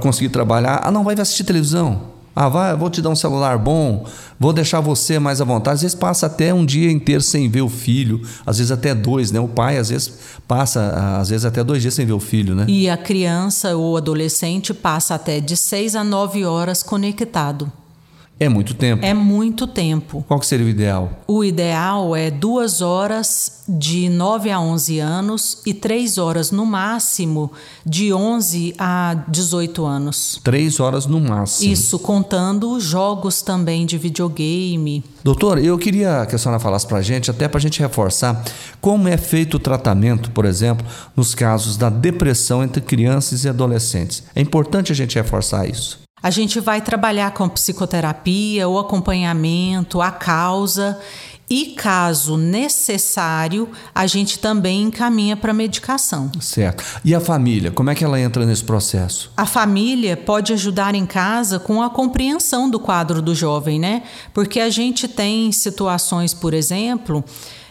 conseguir 0.00 0.28
trabalhar, 0.28 0.80
ah, 0.82 0.90
não 0.90 1.04
vai 1.04 1.14
assistir 1.14 1.44
televisão. 1.44 2.14
Ah, 2.36 2.48
vai, 2.48 2.76
vou 2.76 2.90
te 2.90 3.00
dar 3.00 3.10
um 3.10 3.14
celular 3.14 3.56
bom, 3.56 4.04
vou 4.40 4.52
deixar 4.52 4.80
você 4.80 5.20
mais 5.20 5.40
à 5.40 5.44
vontade. 5.44 5.76
Às 5.76 5.82
vezes 5.82 5.94
passa 5.94 6.26
até 6.26 6.52
um 6.52 6.66
dia 6.66 6.90
inteiro 6.90 7.22
sem 7.22 7.48
ver 7.48 7.62
o 7.62 7.68
filho, 7.68 8.22
às 8.44 8.58
vezes 8.58 8.72
até 8.72 8.92
dois, 8.92 9.30
né? 9.30 9.38
O 9.38 9.46
pai 9.46 9.78
às 9.78 9.90
vezes 9.90 10.12
passa, 10.48 11.16
às 11.20 11.28
vezes 11.28 11.44
até 11.44 11.62
dois 11.62 11.80
dias 11.80 11.94
sem 11.94 12.04
ver 12.04 12.12
o 12.12 12.18
filho, 12.18 12.56
né? 12.56 12.64
E 12.66 12.90
a 12.90 12.96
criança 12.96 13.76
ou 13.76 13.96
adolescente 13.96 14.74
passa 14.74 15.14
até 15.14 15.38
de 15.38 15.56
seis 15.56 15.94
a 15.94 16.02
nove 16.02 16.44
horas 16.44 16.82
conectado. 16.82 17.70
É 18.38 18.48
muito 18.48 18.74
tempo. 18.74 19.04
É 19.04 19.14
muito 19.14 19.66
tempo. 19.66 20.24
Qual 20.26 20.40
que 20.40 20.46
seria 20.46 20.66
o 20.66 20.68
ideal? 20.68 21.10
O 21.26 21.44
ideal 21.44 22.16
é 22.16 22.30
duas 22.30 22.82
horas 22.82 23.62
de 23.68 24.08
9 24.08 24.50
a 24.50 24.60
11 24.60 24.98
anos 24.98 25.62
e 25.64 25.72
três 25.72 26.18
horas 26.18 26.50
no 26.50 26.66
máximo 26.66 27.52
de 27.86 28.12
11 28.12 28.74
a 28.76 29.24
18 29.28 29.84
anos. 29.84 30.40
Três 30.42 30.80
horas 30.80 31.06
no 31.06 31.20
máximo. 31.20 31.72
Isso, 31.72 31.98
contando 31.98 32.78
jogos 32.80 33.40
também 33.40 33.86
de 33.86 33.96
videogame. 33.96 35.04
Doutor, 35.22 35.58
eu 35.64 35.78
queria 35.78 36.26
que 36.26 36.34
a 36.34 36.38
senhora 36.38 36.60
falasse 36.60 36.86
para 36.86 36.98
a 36.98 37.02
gente, 37.02 37.30
até 37.30 37.48
para 37.48 37.58
a 37.58 37.62
gente 37.62 37.80
reforçar, 37.80 38.44
como 38.80 39.08
é 39.08 39.16
feito 39.16 39.54
o 39.54 39.60
tratamento, 39.60 40.30
por 40.32 40.44
exemplo, 40.44 40.84
nos 41.16 41.34
casos 41.34 41.76
da 41.76 41.88
depressão 41.88 42.62
entre 42.62 42.82
crianças 42.82 43.44
e 43.44 43.48
adolescentes. 43.48 44.24
É 44.34 44.40
importante 44.40 44.92
a 44.92 44.94
gente 44.94 45.14
reforçar 45.14 45.66
isso. 45.66 46.03
A 46.24 46.30
gente 46.30 46.58
vai 46.58 46.80
trabalhar 46.80 47.32
com 47.32 47.46
psicoterapia, 47.50 48.66
o 48.66 48.78
acompanhamento, 48.78 50.00
a 50.00 50.10
causa 50.10 50.98
e, 51.50 51.74
caso 51.76 52.38
necessário, 52.38 53.68
a 53.94 54.06
gente 54.06 54.38
também 54.38 54.84
encaminha 54.84 55.36
para 55.36 55.52
medicação. 55.52 56.32
Certo. 56.40 56.82
E 57.04 57.14
a 57.14 57.20
família, 57.20 57.70
como 57.70 57.90
é 57.90 57.94
que 57.94 58.02
ela 58.02 58.18
entra 58.18 58.46
nesse 58.46 58.64
processo? 58.64 59.30
A 59.36 59.44
família 59.44 60.16
pode 60.16 60.54
ajudar 60.54 60.94
em 60.94 61.04
casa 61.04 61.58
com 61.58 61.82
a 61.82 61.90
compreensão 61.90 62.70
do 62.70 62.80
quadro 62.80 63.20
do 63.20 63.34
jovem, 63.34 63.78
né? 63.78 64.02
Porque 64.32 64.60
a 64.60 64.70
gente 64.70 65.06
tem 65.06 65.52
situações, 65.52 66.32
por 66.32 66.54
exemplo. 66.54 67.22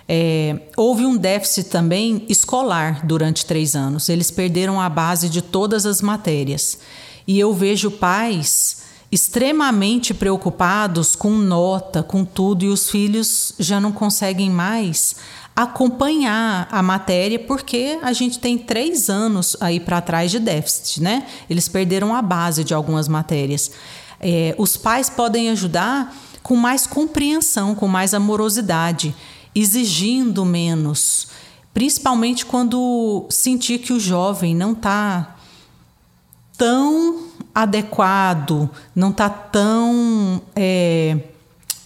É, 0.08 0.60
houve 0.78 1.08
um 1.08 1.18
déficit 1.18 1.72
também 1.72 2.24
escolar 2.30 3.04
durante 3.04 3.48
três 3.48 3.76
anos. 3.76 4.10
Eles 4.10 4.30
perderam 4.30 4.80
a 4.80 4.88
base 4.90 5.28
de 5.28 5.42
todas 5.42 5.88
as 5.88 6.04
matérias. 6.04 6.78
E 7.28 7.40
eu 7.40 7.54
vejo 7.54 7.92
pais 7.92 8.84
extremamente 9.12 10.12
preocupados 10.14 11.16
com 11.16 11.32
nota, 11.32 12.02
com 12.02 12.26
tudo, 12.26 12.66
e 12.66 12.70
os 12.70 12.90
filhos 12.90 13.54
já 13.60 13.80
não 13.80 13.92
conseguem 13.92 14.50
mais 14.50 15.16
acompanhar 15.56 16.68
a 16.72 16.82
matéria 16.82 17.38
porque 17.38 18.00
a 18.02 18.12
gente 18.12 18.40
tem 18.40 18.58
três 18.58 19.10
anos 19.10 19.56
aí 19.62 19.80
para 19.80 20.02
trás 20.02 20.32
de 20.32 20.40
déficit, 20.40 21.02
né? 21.02 21.28
Eles 21.48 21.68
perderam 21.68 22.16
a 22.16 22.24
base 22.24 22.64
de 22.64 22.74
algumas 22.74 23.08
matérias. 23.08 23.72
É, 24.20 24.56
os 24.58 24.76
pais 24.78 25.12
podem 25.12 25.52
ajudar 25.52 26.16
com 26.42 26.56
mais 26.56 26.88
compreensão, 26.88 27.76
com 27.76 27.88
mais 27.88 28.16
amorosidade, 28.16 29.16
exigindo 29.54 30.44
menos, 30.44 31.28
principalmente 31.72 32.46
quando 32.46 33.28
sentir 33.30 33.78
que 33.78 33.94
o 33.94 34.00
jovem 34.00 34.56
não 34.56 34.72
está 34.72 35.33
tão 36.58 37.28
adequado, 37.54 38.70
não 38.96 39.10
está 39.10 39.30
tão 39.30 40.42
é, 40.56 41.18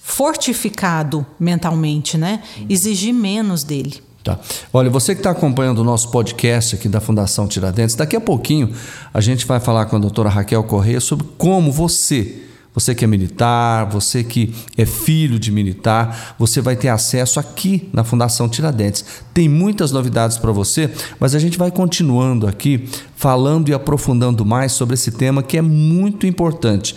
fortificado 0.01 1.25
mentalmente, 1.39 2.17
né? 2.17 2.41
Exigir 2.69 3.13
menos 3.13 3.63
dele. 3.63 4.01
Tá. 4.23 4.39
Olha, 4.73 4.89
você 4.89 5.15
que 5.15 5.21
está 5.21 5.31
acompanhando 5.31 5.79
o 5.79 5.83
nosso 5.83 6.11
podcast 6.11 6.75
aqui 6.75 6.89
da 6.89 6.99
Fundação 6.99 7.47
Tiradentes, 7.47 7.95
daqui 7.95 8.15
a 8.15 8.21
pouquinho 8.21 8.73
a 9.13 9.21
gente 9.21 9.45
vai 9.45 9.59
falar 9.59 9.85
com 9.85 9.95
a 9.95 9.99
doutora 9.99 10.27
Raquel 10.27 10.63
Corrêa 10.63 10.99
sobre 10.99 11.25
como 11.37 11.71
você 11.71 12.43
você 12.77 12.93
que 12.93 13.03
é 13.03 13.07
militar, 13.07 13.85
você 13.85 14.23
que 14.23 14.53
é 14.77 14.85
filho 14.85 15.39
de 15.39 15.51
militar, 15.51 16.35
você 16.37 16.61
vai 16.61 16.75
ter 16.75 16.89
acesso 16.89 17.39
aqui 17.39 17.89
na 17.91 18.03
Fundação 18.03 18.47
Tiradentes. 18.47 19.03
Tem 19.33 19.49
muitas 19.49 19.91
novidades 19.91 20.37
para 20.37 20.51
você, 20.51 20.87
mas 21.19 21.33
a 21.33 21.39
gente 21.39 21.57
vai 21.57 21.71
continuando 21.71 22.45
aqui 22.45 22.87
falando 23.15 23.69
e 23.69 23.73
aprofundando 23.73 24.45
mais 24.45 24.73
sobre 24.73 24.93
esse 24.93 25.09
tema 25.09 25.41
que 25.41 25.57
é 25.57 25.61
muito 25.61 26.27
importante. 26.27 26.95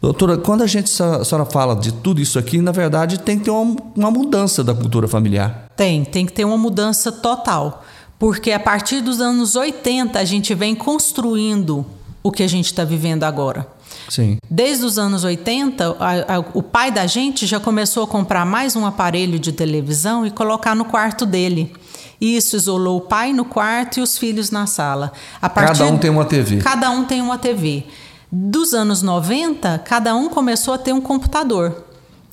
Doutora, 0.00 0.38
quando 0.38 0.62
a 0.62 0.66
gente 0.66 0.90
a 1.02 1.22
senhora 1.22 1.44
fala 1.44 1.76
de 1.76 1.92
tudo 1.92 2.18
isso 2.22 2.38
aqui, 2.38 2.56
na 2.62 2.72
verdade 2.72 3.18
tem 3.18 3.38
que 3.38 3.44
ter 3.44 3.50
uma, 3.50 3.76
uma 3.94 4.10
mudança 4.10 4.64
da 4.64 4.72
cultura 4.72 5.06
familiar. 5.06 5.66
Tem, 5.76 6.02
tem 6.02 6.24
que 6.24 6.32
ter 6.32 6.46
uma 6.46 6.56
mudança 6.56 7.12
total. 7.12 7.84
Porque 8.18 8.52
a 8.52 8.60
partir 8.60 9.02
dos 9.02 9.20
anos 9.20 9.54
80 9.54 10.18
a 10.18 10.24
gente 10.24 10.54
vem 10.54 10.74
construindo 10.74 11.84
o 12.22 12.32
que 12.32 12.42
a 12.42 12.48
gente 12.48 12.66
está 12.66 12.84
vivendo 12.84 13.24
agora. 13.24 13.66
Sim. 14.08 14.38
Desde 14.48 14.84
os 14.84 14.98
anos 14.98 15.24
80, 15.24 15.96
a, 15.98 16.36
a, 16.36 16.38
o 16.54 16.62
pai 16.62 16.90
da 16.90 17.06
gente 17.06 17.46
já 17.46 17.60
começou 17.60 18.04
a 18.04 18.06
comprar 18.06 18.44
mais 18.44 18.76
um 18.76 18.86
aparelho 18.86 19.38
de 19.38 19.52
televisão 19.52 20.26
e 20.26 20.30
colocar 20.30 20.74
no 20.74 20.84
quarto 20.84 21.24
dele. 21.24 21.72
Isso 22.20 22.56
isolou 22.56 22.98
o 22.98 23.00
pai 23.02 23.32
no 23.32 23.44
quarto 23.44 23.98
e 23.98 24.02
os 24.02 24.18
filhos 24.18 24.50
na 24.50 24.66
sala. 24.66 25.12
cada 25.40 25.86
um 25.86 25.98
tem 25.98 26.10
uma 26.10 26.24
TV. 26.24 26.58
Cada 26.58 26.90
um 26.90 27.04
tem 27.04 27.22
uma 27.22 27.38
TV. 27.38 27.84
Dos 28.30 28.74
anos 28.74 29.02
90, 29.02 29.78
cada 29.80 30.14
um 30.14 30.28
começou 30.28 30.74
a 30.74 30.78
ter 30.78 30.92
um 30.92 31.00
computador 31.00 31.84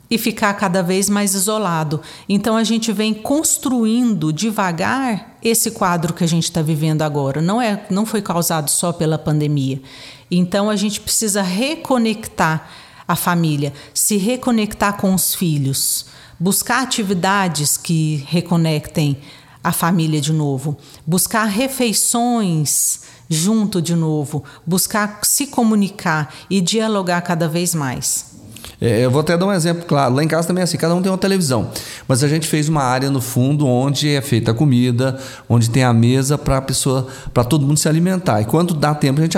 e 0.10 0.18
ficar 0.18 0.54
cada 0.54 0.82
vez 0.82 1.10
mais 1.10 1.34
isolado. 1.34 2.02
Então 2.28 2.56
a 2.56 2.64
gente 2.64 2.92
vem 2.92 3.14
construindo 3.14 4.32
devagar 4.32 5.37
esse 5.48 5.72
quadro 5.72 6.14
que 6.14 6.24
a 6.24 6.28
gente 6.28 6.46
está 6.46 6.62
vivendo 6.62 7.02
agora. 7.02 7.42
Não 7.42 7.62
é, 7.62 7.86
não 7.90 8.06
foi 8.06 8.22
causado 8.22 8.70
só 8.70 8.92
pela 8.92 9.18
pandemia. 9.18 9.82
Então 10.30 10.70
a 10.70 10.76
gente 10.76 11.00
precisa 11.02 11.42
reconectar 11.42 12.70
a 13.08 13.16
família, 13.16 13.74
se 13.94 14.18
reconectar 14.18 14.98
com 14.98 15.14
os 15.14 15.34
filhos, 15.34 16.08
buscar 16.40 16.84
atividades 16.84 17.78
que 17.78 18.26
reconectem 18.28 19.18
a 19.64 19.72
família 19.72 20.22
de 20.22 20.34
novo, 20.34 20.78
buscar 21.06 21.46
refeições 21.46 23.02
junto 23.30 23.82
de 23.82 23.96
novo, 23.96 24.44
buscar 24.66 25.20
se 25.24 25.48
comunicar 25.48 26.34
e 26.50 26.62
dialogar 26.62 27.22
cada 27.22 27.48
vez 27.48 27.74
mais. 27.74 28.37
É, 28.80 29.04
eu 29.04 29.10
vou 29.10 29.22
até 29.22 29.36
dar 29.36 29.46
um 29.46 29.52
exemplo 29.52 29.86
claro. 29.86 30.14
Lá 30.16 30.24
em 30.24 30.28
casa 30.28 30.48
também 30.48 30.62
é 30.62 30.64
assim, 30.64 30.78
cada 30.78 30.94
um 30.94 31.02
tem 31.02 31.12
uma 31.12 31.18
televisão. 31.18 31.70
Mas 32.08 32.24
a 32.24 32.28
gente 32.28 32.48
fez 32.48 32.70
uma 32.70 32.84
área 32.84 33.10
no 33.10 33.22
fundo 33.22 33.66
onde 33.66 34.10
é 34.10 34.22
feita 34.22 34.52
a 34.52 34.54
comida, 34.54 35.20
onde 35.50 35.70
tem 35.70 35.84
a 35.84 35.94
mesa 35.94 36.38
para 36.38 36.62
pessoa, 36.62 37.08
para 37.34 37.44
todo 37.44 37.66
mundo 37.66 37.78
se 37.78 37.90
alimentar. 37.90 38.42
E 38.42 38.46
quando 38.46 38.74
dá 38.74 38.94
tempo, 38.94 39.20
a 39.20 39.24
gente 39.24 39.38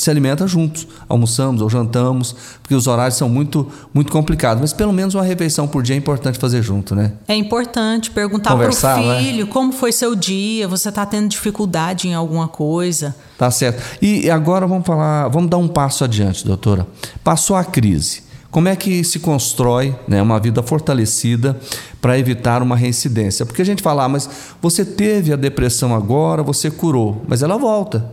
se 0.00 0.10
alimenta 0.10 0.46
juntos, 0.46 0.88
almoçamos 1.06 1.60
ou 1.60 1.68
jantamos, 1.68 2.34
porque 2.62 2.74
os 2.74 2.86
horários 2.86 3.18
são 3.18 3.28
muito 3.28 3.70
muito 3.92 4.10
complicados, 4.10 4.58
mas 4.60 4.72
pelo 4.72 4.94
menos 4.94 5.14
uma 5.14 5.22
refeição 5.22 5.68
por 5.68 5.82
dia 5.82 5.94
é 5.94 5.98
importante 5.98 6.38
fazer 6.38 6.62
junto, 6.62 6.94
né? 6.94 7.12
É 7.28 7.34
importante 7.34 8.10
perguntar 8.10 8.56
para 8.56 8.70
o 8.70 9.06
né? 9.06 9.22
filho 9.22 9.44
né? 9.44 9.52
como 9.52 9.72
foi 9.72 9.92
seu 9.92 10.16
dia, 10.16 10.66
você 10.66 10.88
está 10.88 11.04
tendo 11.04 11.28
dificuldade 11.28 12.08
em 12.08 12.14
alguma 12.14 12.48
coisa. 12.48 13.14
Tá 13.36 13.50
certo. 13.50 13.82
E 14.00 14.30
agora 14.30 14.66
vamos 14.66 14.86
falar, 14.86 15.28
vamos 15.28 15.50
dar 15.50 15.58
um 15.58 15.68
passo 15.68 16.02
adiante, 16.02 16.46
doutora. 16.46 16.86
Passou 17.22 17.54
a 17.54 17.62
crise. 17.64 18.29
Como 18.50 18.68
é 18.68 18.74
que 18.74 19.04
se 19.04 19.20
constrói 19.20 19.96
né, 20.08 20.20
uma 20.20 20.40
vida 20.40 20.62
fortalecida 20.62 21.58
para 22.00 22.18
evitar 22.18 22.62
uma 22.62 22.74
reincidência? 22.74 23.46
Porque 23.46 23.62
a 23.62 23.64
gente 23.64 23.82
fala, 23.82 24.04
ah, 24.04 24.08
mas 24.08 24.28
você 24.60 24.84
teve 24.84 25.32
a 25.32 25.36
depressão 25.36 25.94
agora, 25.94 26.42
você 26.42 26.70
curou, 26.70 27.24
mas 27.28 27.42
ela 27.42 27.56
volta. 27.56 28.10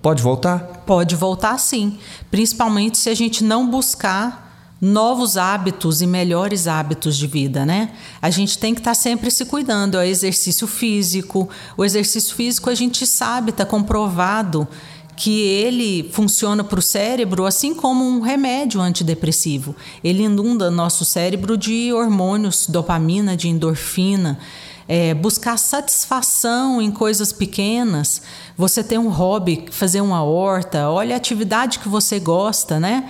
Pode 0.00 0.22
voltar? 0.22 0.82
Pode 0.86 1.16
voltar 1.16 1.58
sim, 1.58 1.98
principalmente 2.30 2.98
se 2.98 3.08
a 3.08 3.14
gente 3.14 3.42
não 3.42 3.68
buscar 3.68 4.44
novos 4.80 5.38
hábitos 5.38 6.02
e 6.02 6.06
melhores 6.06 6.68
hábitos 6.68 7.16
de 7.16 7.26
vida, 7.26 7.64
né? 7.64 7.90
A 8.20 8.28
gente 8.28 8.58
tem 8.58 8.74
que 8.74 8.80
estar 8.80 8.90
tá 8.90 8.94
sempre 8.94 9.30
se 9.30 9.46
cuidando, 9.46 9.98
é 9.98 10.06
exercício 10.06 10.66
físico. 10.66 11.48
O 11.76 11.84
exercício 11.84 12.34
físico 12.34 12.68
a 12.68 12.74
gente 12.74 13.06
sabe, 13.06 13.50
está 13.50 13.64
comprovado 13.64 14.68
que 15.16 15.40
ele 15.40 16.10
funciona 16.12 16.64
para 16.64 16.78
o 16.78 16.82
cérebro 16.82 17.46
assim 17.46 17.74
como 17.74 18.04
um 18.04 18.20
remédio 18.20 18.80
antidepressivo. 18.80 19.74
Ele 20.02 20.24
inunda 20.24 20.70
nosso 20.70 21.04
cérebro 21.04 21.56
de 21.56 21.92
hormônios, 21.92 22.66
dopamina, 22.66 23.36
de 23.36 23.48
endorfina. 23.48 24.38
É, 24.86 25.14
buscar 25.14 25.56
satisfação 25.56 26.82
em 26.82 26.90
coisas 26.90 27.32
pequenas. 27.32 28.20
Você 28.56 28.84
tem 28.84 28.98
um 28.98 29.08
hobby, 29.08 29.64
fazer 29.70 30.02
uma 30.02 30.22
horta, 30.22 30.90
olha 30.90 31.14
a 31.14 31.16
atividade 31.16 31.78
que 31.78 31.88
você 31.88 32.20
gosta, 32.20 32.78
né? 32.78 33.08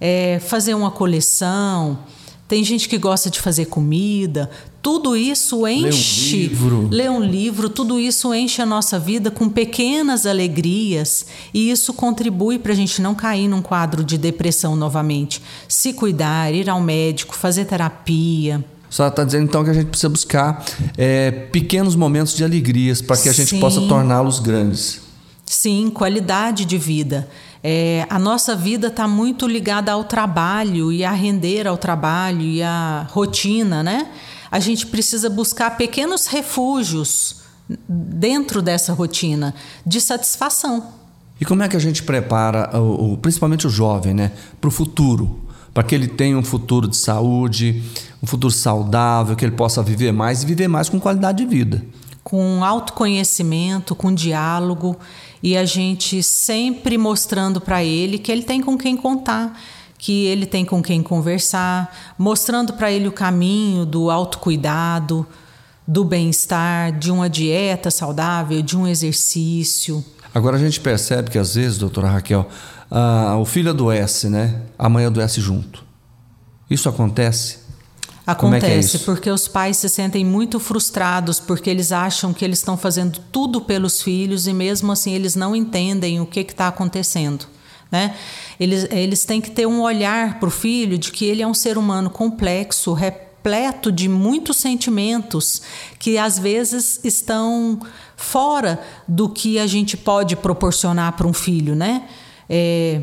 É, 0.00 0.38
fazer 0.40 0.72
uma 0.72 0.90
coleção. 0.90 1.98
Tem 2.50 2.64
gente 2.64 2.88
que 2.88 2.98
gosta 2.98 3.30
de 3.30 3.38
fazer 3.38 3.66
comida. 3.66 4.50
Tudo 4.82 5.16
isso 5.16 5.68
enche. 5.68 6.48
Ler 6.48 6.48
um 6.48 6.48
livro. 6.48 6.88
Ler 6.90 7.10
um 7.12 7.20
livro, 7.22 7.70
tudo 7.70 8.00
isso 8.00 8.34
enche 8.34 8.60
a 8.60 8.66
nossa 8.66 8.98
vida 8.98 9.30
com 9.30 9.48
pequenas 9.48 10.26
alegrias 10.26 11.26
e 11.54 11.70
isso 11.70 11.94
contribui 11.94 12.58
para 12.58 12.72
a 12.72 12.74
gente 12.74 13.00
não 13.00 13.14
cair 13.14 13.46
num 13.46 13.62
quadro 13.62 14.02
de 14.02 14.18
depressão 14.18 14.74
novamente. 14.74 15.40
Se 15.68 15.92
cuidar, 15.92 16.52
ir 16.52 16.68
ao 16.68 16.80
médico, 16.80 17.36
fazer 17.36 17.66
terapia. 17.66 18.64
Só 18.88 19.06
está 19.06 19.22
dizendo 19.22 19.44
então 19.44 19.62
que 19.62 19.70
a 19.70 19.74
gente 19.74 19.86
precisa 19.86 20.08
buscar 20.08 20.64
é, 20.98 21.30
pequenos 21.30 21.94
momentos 21.94 22.34
de 22.34 22.42
alegrias 22.42 23.00
para 23.00 23.16
que 23.16 23.28
a 23.28 23.32
gente 23.32 23.50
Sim. 23.50 23.60
possa 23.60 23.80
torná-los 23.82 24.40
grandes. 24.40 25.02
Sim, 25.46 25.88
qualidade 25.88 26.64
de 26.64 26.76
vida. 26.76 27.28
É, 27.62 28.06
a 28.08 28.18
nossa 28.18 28.56
vida 28.56 28.88
está 28.88 29.06
muito 29.06 29.46
ligada 29.46 29.92
ao 29.92 30.04
trabalho 30.04 30.90
e 30.90 31.04
a 31.04 31.12
render 31.12 31.66
ao 31.66 31.76
trabalho 31.76 32.40
e 32.40 32.62
à 32.62 33.06
rotina, 33.10 33.82
né? 33.82 34.08
a 34.50 34.58
gente 34.58 34.86
precisa 34.86 35.30
buscar 35.30 35.76
pequenos 35.76 36.26
refúgios 36.26 37.36
dentro 37.88 38.60
dessa 38.60 38.92
rotina 38.92 39.54
de 39.86 40.00
satisfação. 40.00 40.88
E 41.40 41.44
como 41.44 41.62
é 41.62 41.68
que 41.68 41.76
a 41.76 41.80
gente 41.80 42.02
prepara, 42.02 42.76
o, 42.78 43.12
o 43.12 43.16
principalmente 43.16 43.66
o 43.66 43.70
jovem, 43.70 44.12
né, 44.12 44.32
para 44.60 44.68
o 44.68 44.70
futuro? 44.70 45.48
Para 45.72 45.84
que 45.84 45.94
ele 45.94 46.08
tenha 46.08 46.36
um 46.36 46.42
futuro 46.42 46.88
de 46.88 46.96
saúde, 46.96 47.80
um 48.20 48.26
futuro 48.26 48.52
saudável, 48.52 49.36
que 49.36 49.44
ele 49.44 49.54
possa 49.54 49.82
viver 49.82 50.12
mais 50.12 50.42
e 50.42 50.46
viver 50.46 50.66
mais 50.66 50.88
com 50.88 50.98
qualidade 50.98 51.44
de 51.44 51.46
vida. 51.48 51.82
Com 52.24 52.64
autoconhecimento, 52.64 53.94
com 53.94 54.12
diálogo 54.12 54.98
e 55.42 55.56
a 55.56 55.64
gente 55.64 56.22
sempre 56.22 56.98
mostrando 56.98 57.60
para 57.60 57.82
ele 57.82 58.18
que 58.18 58.30
ele 58.30 58.42
tem 58.42 58.60
com 58.60 58.76
quem 58.76 58.96
contar 58.96 59.58
que 60.00 60.24
ele 60.24 60.46
tem 60.46 60.64
com 60.64 60.82
quem 60.82 61.02
conversar, 61.02 61.94
mostrando 62.16 62.72
para 62.72 62.90
ele 62.90 63.06
o 63.06 63.12
caminho 63.12 63.84
do 63.84 64.10
autocuidado, 64.10 65.26
do 65.86 66.04
bem-estar, 66.04 66.98
de 66.98 67.10
uma 67.10 67.28
dieta 67.28 67.90
saudável, 67.90 68.62
de 68.62 68.78
um 68.78 68.86
exercício. 68.86 70.02
Agora 70.34 70.56
a 70.56 70.58
gente 70.58 70.80
percebe 70.80 71.30
que 71.30 71.38
às 71.38 71.54
vezes, 71.54 71.76
doutora 71.76 72.08
Raquel, 72.08 72.48
ah, 72.90 73.36
o 73.36 73.44
filho 73.44 73.70
adoece, 73.70 74.30
né? 74.30 74.62
A 74.78 74.88
mãe 74.88 75.04
adoece 75.04 75.40
junto. 75.40 75.84
Isso 76.70 76.88
acontece? 76.88 77.58
Acontece, 78.30 78.96
é, 78.96 79.00
é 79.00 79.04
porque 79.04 79.30
os 79.30 79.48
pais 79.48 79.76
se 79.76 79.88
sentem 79.88 80.24
muito 80.24 80.60
frustrados 80.60 81.40
porque 81.40 81.68
eles 81.68 81.92
acham 81.92 82.32
que 82.32 82.44
eles 82.44 82.58
estão 82.58 82.76
fazendo 82.76 83.20
tudo 83.32 83.60
pelos 83.60 84.02
filhos 84.02 84.46
e 84.46 84.52
mesmo 84.52 84.92
assim 84.92 85.12
eles 85.12 85.34
não 85.34 85.54
entendem 85.54 86.20
o 86.20 86.26
que 86.26 86.40
está 86.40 86.68
acontecendo. 86.68 87.46
Né? 87.90 88.14
Eles, 88.58 88.86
eles 88.90 89.24
têm 89.24 89.40
que 89.40 89.50
ter 89.50 89.66
um 89.66 89.80
olhar 89.80 90.38
para 90.38 90.48
o 90.48 90.50
filho 90.50 90.96
de 90.96 91.10
que 91.10 91.24
ele 91.24 91.42
é 91.42 91.46
um 91.46 91.54
ser 91.54 91.76
humano 91.76 92.08
complexo, 92.08 92.92
repleto 92.92 93.90
de 93.90 94.08
muitos 94.08 94.58
sentimentos 94.58 95.62
que 95.98 96.16
às 96.16 96.38
vezes 96.38 97.00
estão 97.02 97.80
fora 98.16 98.80
do 99.08 99.28
que 99.28 99.58
a 99.58 99.66
gente 99.66 99.96
pode 99.96 100.36
proporcionar 100.36 101.16
para 101.16 101.26
um 101.26 101.32
filho, 101.32 101.74
né? 101.74 102.04
É, 102.48 103.00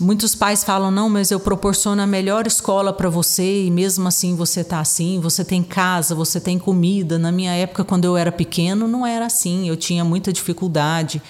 muitos 0.00 0.34
pais 0.34 0.64
falam 0.64 0.90
não, 0.90 1.08
mas 1.08 1.30
eu 1.30 1.40
proporciono 1.40 2.00
a 2.00 2.06
melhor 2.06 2.46
escola 2.46 2.92
para 2.92 3.08
você 3.08 3.64
e 3.64 3.70
mesmo 3.70 4.06
assim 4.08 4.34
você 4.34 4.60
está 4.60 4.80
assim. 4.80 5.20
Você 5.20 5.44
tem 5.44 5.62
casa, 5.62 6.14
você 6.14 6.40
tem 6.40 6.58
comida. 6.58 7.18
Na 7.18 7.32
minha 7.32 7.52
época, 7.52 7.84
quando 7.84 8.04
eu 8.04 8.16
era 8.16 8.32
pequeno, 8.32 8.86
não 8.88 9.06
era 9.06 9.26
assim. 9.26 9.68
Eu 9.68 9.76
tinha 9.76 10.04
muita 10.04 10.32
dificuldade. 10.32 11.22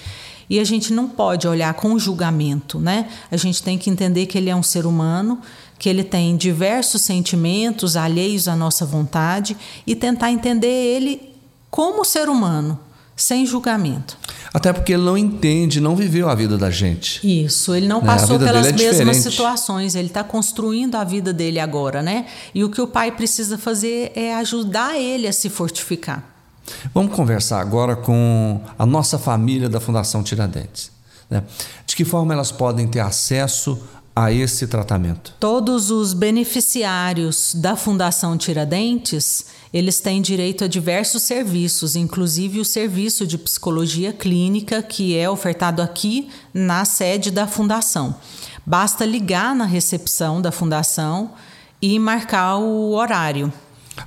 E 0.49 0.59
a 0.59 0.63
gente 0.63 0.91
não 0.91 1.07
pode 1.07 1.47
olhar 1.47 1.73
com 1.75 1.97
julgamento, 1.99 2.79
né? 2.79 3.07
A 3.29 3.37
gente 3.37 3.61
tem 3.61 3.77
que 3.77 3.89
entender 3.89 4.25
que 4.25 4.37
ele 4.37 4.49
é 4.49 4.55
um 4.55 4.63
ser 4.63 4.85
humano, 4.85 5.39
que 5.77 5.87
ele 5.87 6.03
tem 6.03 6.35
diversos 6.35 7.03
sentimentos 7.03 7.95
alheios 7.95 8.47
à 8.47 8.55
nossa 8.55 8.85
vontade 8.85 9.55
e 9.85 9.95
tentar 9.95 10.31
entender 10.31 10.67
ele 10.67 11.35
como 11.69 12.03
ser 12.03 12.29
humano, 12.29 12.79
sem 13.21 13.45
julgamento. 13.45 14.17
Até 14.53 14.71
porque 14.71 14.93
ele 14.93 15.03
não 15.03 15.17
entende, 15.17 15.81
não 15.81 15.95
viveu 15.95 16.29
a 16.29 16.35
vida 16.35 16.57
da 16.57 16.71
gente. 16.71 17.19
Isso, 17.43 17.75
ele 17.75 17.87
não 17.87 18.01
né? 18.01 18.07
passou 18.07 18.39
pelas 18.39 18.67
é 18.67 18.71
mesmas 18.71 18.95
diferente. 18.95 19.21
situações, 19.21 19.95
ele 19.95 20.07
está 20.07 20.23
construindo 20.23 20.95
a 20.95 21.03
vida 21.03 21.33
dele 21.33 21.59
agora, 21.59 22.01
né? 22.01 22.25
E 22.55 22.63
o 22.63 22.69
que 22.69 22.81
o 22.81 22.87
pai 22.87 23.11
precisa 23.11 23.57
fazer 23.57 24.11
é 24.15 24.33
ajudar 24.35 24.97
ele 24.97 25.27
a 25.27 25.33
se 25.33 25.49
fortificar. 25.49 26.23
Vamos 26.93 27.13
conversar 27.13 27.59
agora 27.59 27.95
com 27.95 28.61
a 28.77 28.85
nossa 28.85 29.19
família 29.19 29.67
da 29.67 29.79
Fundação 29.79 30.23
Tiradentes. 30.23 30.91
Né? 31.29 31.43
De 31.85 31.95
que 31.95 32.05
forma 32.05 32.33
elas 32.33 32.51
podem 32.51 32.87
ter 32.87 32.99
acesso 32.99 33.77
a 34.15 34.31
esse 34.31 34.67
tratamento? 34.67 35.33
Todos 35.39 35.91
os 35.91 36.13
beneficiários 36.13 37.53
da 37.55 37.75
Fundação 37.75 38.37
Tiradentes, 38.37 39.45
eles 39.73 39.99
têm 39.99 40.21
direito 40.21 40.63
a 40.63 40.67
diversos 40.67 41.23
serviços, 41.23 41.95
inclusive 41.95 42.59
o 42.59 42.65
serviço 42.65 43.25
de 43.27 43.37
psicologia 43.37 44.11
clínica 44.11 44.81
que 44.81 45.15
é 45.15 45.29
ofertado 45.29 45.81
aqui 45.81 46.29
na 46.53 46.85
sede 46.85 47.29
da 47.29 47.45
fundação. 47.45 48.15
Basta 48.65 49.05
ligar 49.05 49.55
na 49.55 49.65
recepção 49.65 50.41
da 50.41 50.51
fundação 50.51 51.31
e 51.81 51.97
marcar 51.99 52.57
o 52.57 52.91
horário. 52.91 53.51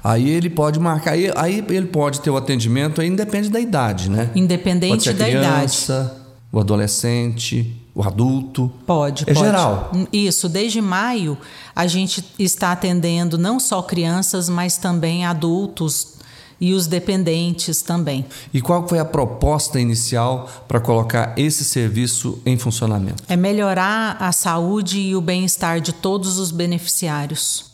Aí 0.02 0.28
ele 0.28 0.48
pode 0.48 0.80
marcar, 0.80 1.12
aí, 1.12 1.30
aí 1.36 1.64
ele 1.68 1.86
pode 1.86 2.20
ter 2.20 2.30
o 2.30 2.36
atendimento, 2.36 3.00
aí 3.00 3.08
independe 3.08 3.48
da 3.48 3.60
idade, 3.60 4.10
né? 4.10 4.30
Independente 4.34 5.12
da 5.12 5.24
criança, 5.26 5.94
idade. 5.94 6.22
O 6.50 6.58
adolescente. 6.58 7.81
O 7.94 8.02
adulto? 8.02 8.72
Pode, 8.86 9.24
é 9.24 9.34
pode. 9.34 9.46
geral. 9.46 9.90
Isso, 10.12 10.48
desde 10.48 10.80
maio 10.80 11.36
a 11.74 11.86
gente 11.86 12.24
está 12.38 12.72
atendendo 12.72 13.36
não 13.36 13.58
só 13.58 13.82
crianças, 13.82 14.48
mas 14.48 14.76
também 14.76 15.24
adultos 15.24 16.16
e 16.60 16.74
os 16.74 16.86
dependentes 16.86 17.82
também. 17.82 18.24
E 18.54 18.60
qual 18.60 18.86
foi 18.86 19.00
a 19.00 19.04
proposta 19.04 19.80
inicial 19.80 20.48
para 20.68 20.78
colocar 20.78 21.34
esse 21.36 21.64
serviço 21.64 22.40
em 22.46 22.56
funcionamento? 22.56 23.24
É 23.28 23.36
melhorar 23.36 24.16
a 24.20 24.30
saúde 24.30 25.00
e 25.00 25.16
o 25.16 25.20
bem-estar 25.20 25.80
de 25.80 25.92
todos 25.92 26.38
os 26.38 26.52
beneficiários. 26.52 27.71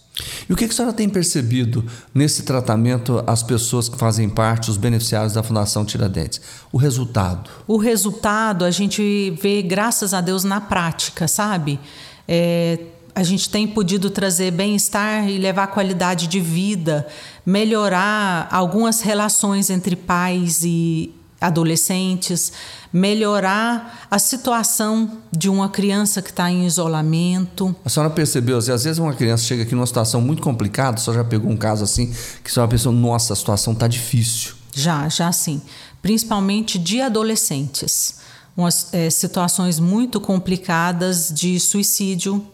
E 0.48 0.52
o 0.52 0.57
que 0.57 0.64
a 0.64 0.70
senhora 0.70 0.92
tem 0.92 1.09
percebido 1.09 1.85
nesse 2.14 2.42
tratamento 2.42 3.22
as 3.26 3.42
pessoas 3.42 3.88
que 3.88 3.96
fazem 3.96 4.28
parte, 4.28 4.70
os 4.70 4.76
beneficiários 4.76 5.35
da 5.35 5.42
Fundação 5.42 5.85
Tiradentes? 5.85 6.40
O 6.72 6.76
resultado? 6.76 7.50
O 7.66 7.76
resultado 7.76 8.64
a 8.64 8.70
gente 8.70 9.31
vê, 9.40 9.62
graças 9.62 10.14
a 10.14 10.20
Deus, 10.20 10.44
na 10.44 10.61
prática, 10.61 11.28
sabe? 11.28 11.78
É, 12.26 12.78
a 13.14 13.22
gente 13.22 13.50
tem 13.50 13.66
podido 13.66 14.11
trazer 14.11 14.52
bem-estar 14.52 15.28
e 15.28 15.38
levar 15.38 15.66
qualidade 15.68 16.28
de 16.28 16.40
vida, 16.40 17.07
melhorar 17.44 18.48
algumas 18.50 19.00
relações 19.00 19.70
entre 19.70 19.96
pais 19.96 20.62
e, 20.62 21.12
adolescentes, 21.40 22.53
melhorar 22.92 24.07
a 24.11 24.18
situação 24.18 25.18
de 25.31 25.48
uma 25.48 25.68
criança 25.68 26.20
que 26.20 26.31
está 26.31 26.51
em 26.51 26.66
isolamento. 26.66 27.74
A 27.85 27.88
senhora 27.88 28.11
percebeu, 28.11 28.59
às 28.59 28.66
vezes 28.66 28.98
uma 28.98 29.14
criança 29.14 29.44
chega 29.44 29.62
aqui 29.62 29.74
numa 29.74 29.87
situação 29.87 30.20
muito 30.20 30.42
complicada, 30.42 30.96
a 30.96 31.01
senhora 31.01 31.22
já 31.22 31.29
pegou 31.29 31.51
um 31.51 31.57
caso 31.57 31.85
assim, 31.85 32.12
que 32.42 32.51
a 32.51 32.53
senhora 32.53 32.70
pensou, 32.70 32.92
nossa, 32.92 33.33
a 33.33 33.37
situação 33.37 33.72
está 33.72 33.87
difícil. 33.87 34.55
Já, 34.74 35.09
já 35.09 35.31
sim. 35.33 35.61
Principalmente 36.03 36.79
de 36.79 37.01
adolescentes. 37.01 38.16
Umas 38.57 38.92
é, 38.92 39.09
situações 39.09 39.79
muito 39.79 40.20
complicadas 40.20 41.33
de 41.33 41.61
suicídio, 41.61 42.44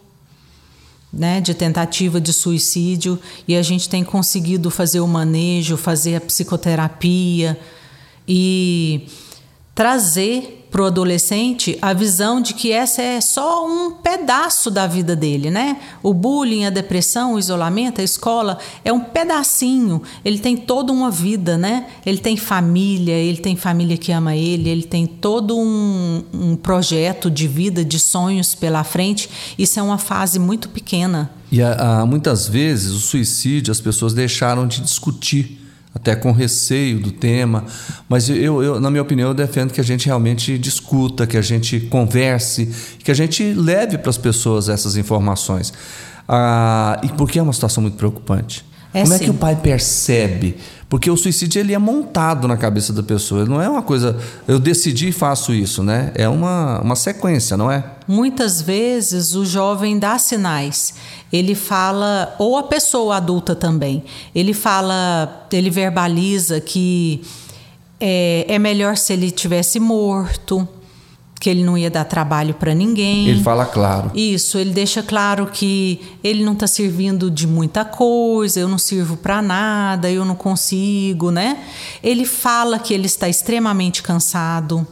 né, 1.11 1.41
de 1.41 1.55
tentativa 1.55 2.21
de 2.21 2.33
suicídio, 2.33 3.19
e 3.47 3.57
a 3.57 3.63
gente 3.63 3.89
tem 3.89 4.05
conseguido 4.05 4.71
fazer 4.71 5.01
o 5.01 5.07
manejo, 5.07 5.77
fazer 5.77 6.17
a 6.17 6.21
psicoterapia, 6.21 7.59
e 8.27 9.07
trazer 9.75 10.65
para 10.75 10.83
o 10.83 10.87
adolescente 10.87 11.79
a 11.81 11.93
visão 11.93 12.41
de 12.41 12.53
que 12.53 12.73
essa 12.73 13.01
é 13.01 13.21
só 13.21 13.65
um 13.65 13.93
pedaço 13.93 14.73
da 14.73 14.89
vida 14.89 15.15
dele, 15.15 15.49
né? 15.49 15.77
O 16.03 16.13
bullying, 16.13 16.65
a 16.65 16.71
depressão, 16.71 17.35
o 17.35 17.39
isolamento, 17.39 18.01
a 18.01 18.05
escola 18.05 18.59
é 18.85 18.93
um 18.93 18.99
pedacinho. 18.99 20.03
Ele 20.25 20.41
tem 20.41 20.57
toda 20.57 20.93
uma 20.93 21.13
vida, 21.13 21.57
né? 21.57 21.87
Ele 22.05 22.19
tem 22.19 22.37
família, 22.37 23.13
ele 23.13 23.39
tem 23.39 23.55
família 23.55 23.97
que 23.97 24.11
ama 24.11 24.35
ele, 24.35 24.69
ele 24.69 24.83
tem 24.83 25.07
todo 25.07 25.57
um, 25.57 26.25
um 26.33 26.57
projeto 26.57 27.31
de 27.31 27.47
vida, 27.47 27.85
de 27.85 28.01
sonhos 28.01 28.57
pela 28.57 28.83
frente. 28.83 29.31
Isso 29.57 29.79
é 29.79 29.83
uma 29.83 29.99
fase 29.99 30.41
muito 30.41 30.69
pequena. 30.69 31.31
E 31.53 31.63
há, 31.63 32.05
muitas 32.05 32.49
vezes 32.49 32.91
o 32.91 32.99
suicídio 32.99 33.71
as 33.71 33.81
pessoas 33.81 34.13
deixaram 34.13 34.67
de 34.67 34.81
discutir 34.81 35.64
até 35.95 36.17
com 36.17 36.33
receio 36.33 36.99
do 36.99 37.13
tema, 37.13 37.65
mas 38.09 38.29
eu, 38.29 38.63
eu, 38.63 38.81
na 38.81 38.91
minha 38.91 39.03
opinião, 39.03 39.29
eu 39.29 39.35
defendo 39.35 39.73
que 39.73 39.81
a 39.81 39.85
gente 39.85 40.07
realmente 40.07 40.59
discuta, 40.59 41.27
que 41.27 41.37
a 41.37 41.43
gente 41.43 41.79
converse, 41.81 42.69
que 42.99 43.11
a 43.11 43.15
gente 43.15 43.55
leve 43.55 43.97
para 43.97 44.11
as 44.11 44.19
pessoas 44.19 44.69
essas 44.69 44.97
informações. 44.97 45.73
Ah, 46.29 47.01
e 47.03 47.09
porque 47.11 47.39
é 47.39 47.43
uma 47.43 47.53
situação 47.53 47.83
muito 47.83 47.97
preocupante. 47.97 48.65
É 48.95 49.03
Como 49.03 49.13
sim. 49.13 49.23
é 49.23 49.25
que 49.25 49.31
o 49.31 49.35
pai 49.35 49.57
percebe? 49.57 50.57
Porque 50.89 51.11
o 51.11 51.17
suicídio 51.17 51.59
ele 51.59 51.75
é 51.75 51.79
montado 51.79 52.47
na 52.47 52.57
cabeça 52.57 52.93
da 52.93 53.03
pessoa. 53.03 53.45
Não 53.45 53.61
é 53.61 53.69
uma 53.69 53.83
coisa, 53.83 54.17
eu 54.47 54.61
decidi 54.61 55.09
e 55.09 55.13
faço 55.13 55.53
isso, 55.53 55.83
né? 55.83 56.13
É 56.15 56.29
uma, 56.29 56.81
uma 56.81 56.95
sequência, 56.95 57.57
não 57.57 57.69
é? 57.69 57.85
Muitas 58.07 58.63
vezes 58.63 59.35
o 59.35 59.45
jovem 59.45 59.99
dá 59.99 60.17
sinais. 60.17 60.95
Ele 61.33 61.57
fala, 61.57 62.37
ou 62.39 62.57
a 62.57 62.63
pessoa 62.63 63.17
adulta 63.17 63.57
também, 63.57 64.05
ele 64.33 64.55
fala, 64.55 65.45
ele 65.51 65.71
verbaliza 65.71 66.61
que 66.61 67.23
é, 67.99 68.47
é 68.47 68.59
melhor 68.61 68.97
se 68.97 69.13
ele 69.13 69.33
tivesse 69.33 69.81
morto 69.81 70.69
que 71.41 71.51
ele 71.51 71.63
não 71.63 71.77
ia 71.77 71.91
dar 71.91 72.05
trabalho 72.05 72.55
para 72.55 72.75
ninguém. 72.75 73.29
Ele 73.29 73.43
fala 73.43 73.67
claro. 73.67 74.11
Isso, 74.15 74.59
ele 74.59 74.71
deixa 74.71 75.03
claro 75.03 75.47
que 75.47 76.01
ele 76.23 76.45
não 76.45 76.55
está 76.55 76.67
servindo 76.67 77.31
de 77.31 77.47
muita 77.47 77.85
coisa, 77.85 78.61
eu 78.61 78.69
não 78.69 78.79
sirvo 78.79 79.17
para 79.17 79.43
nada, 79.43 80.11
eu 80.11 80.25
não 80.25 80.35
consigo, 80.35 81.31
né? 81.31 81.59
Ele 82.03 82.25
fala 82.25 82.79
que 82.79 82.95
ele 82.95 83.07
está 83.07 83.29
extremamente 83.29 84.03
cansado. 84.03 84.87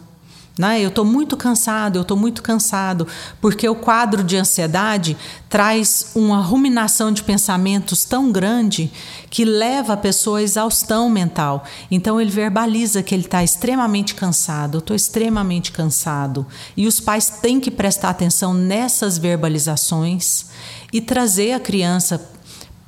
Né? 0.59 0.83
Eu 0.83 0.89
estou 0.89 1.05
muito 1.05 1.35
cansado, 1.35 1.97
eu 1.97 2.03
estou 2.03 2.17
muito 2.17 2.43
cansado, 2.43 3.07
porque 3.41 3.67
o 3.67 3.75
quadro 3.75 4.23
de 4.23 4.37
ansiedade 4.37 5.17
traz 5.49 6.11
uma 6.15 6.43
ruminação 6.43 7.11
de 7.11 7.23
pensamentos 7.23 8.05
tão 8.05 8.31
grande 8.31 8.93
que 9.31 9.47
leva 9.47 9.95
a 9.95 9.97
pessoa 9.97 10.41
à 10.41 10.43
exaustão 10.43 11.09
mental. 11.09 11.65
Então 11.91 12.21
ele 12.21 12.31
verbaliza 12.31 13.03
que 13.03 13.15
ele 13.15 13.25
está 13.25 13.43
extremamente 13.43 14.15
cansado, 14.15 14.77
eu 14.77 14.81
estou 14.81 14.95
extremamente 14.95 15.73
cansado. 15.73 16.47
E 16.77 16.87
os 16.87 17.01
pais 17.01 17.31
têm 17.31 17.59
que 17.59 17.71
prestar 17.71 18.11
atenção 18.11 18.53
nessas 18.53 19.17
verbalizações 19.17 20.47
e 20.93 21.01
trazer 21.01 21.53
a 21.53 21.61
criança 21.61 22.31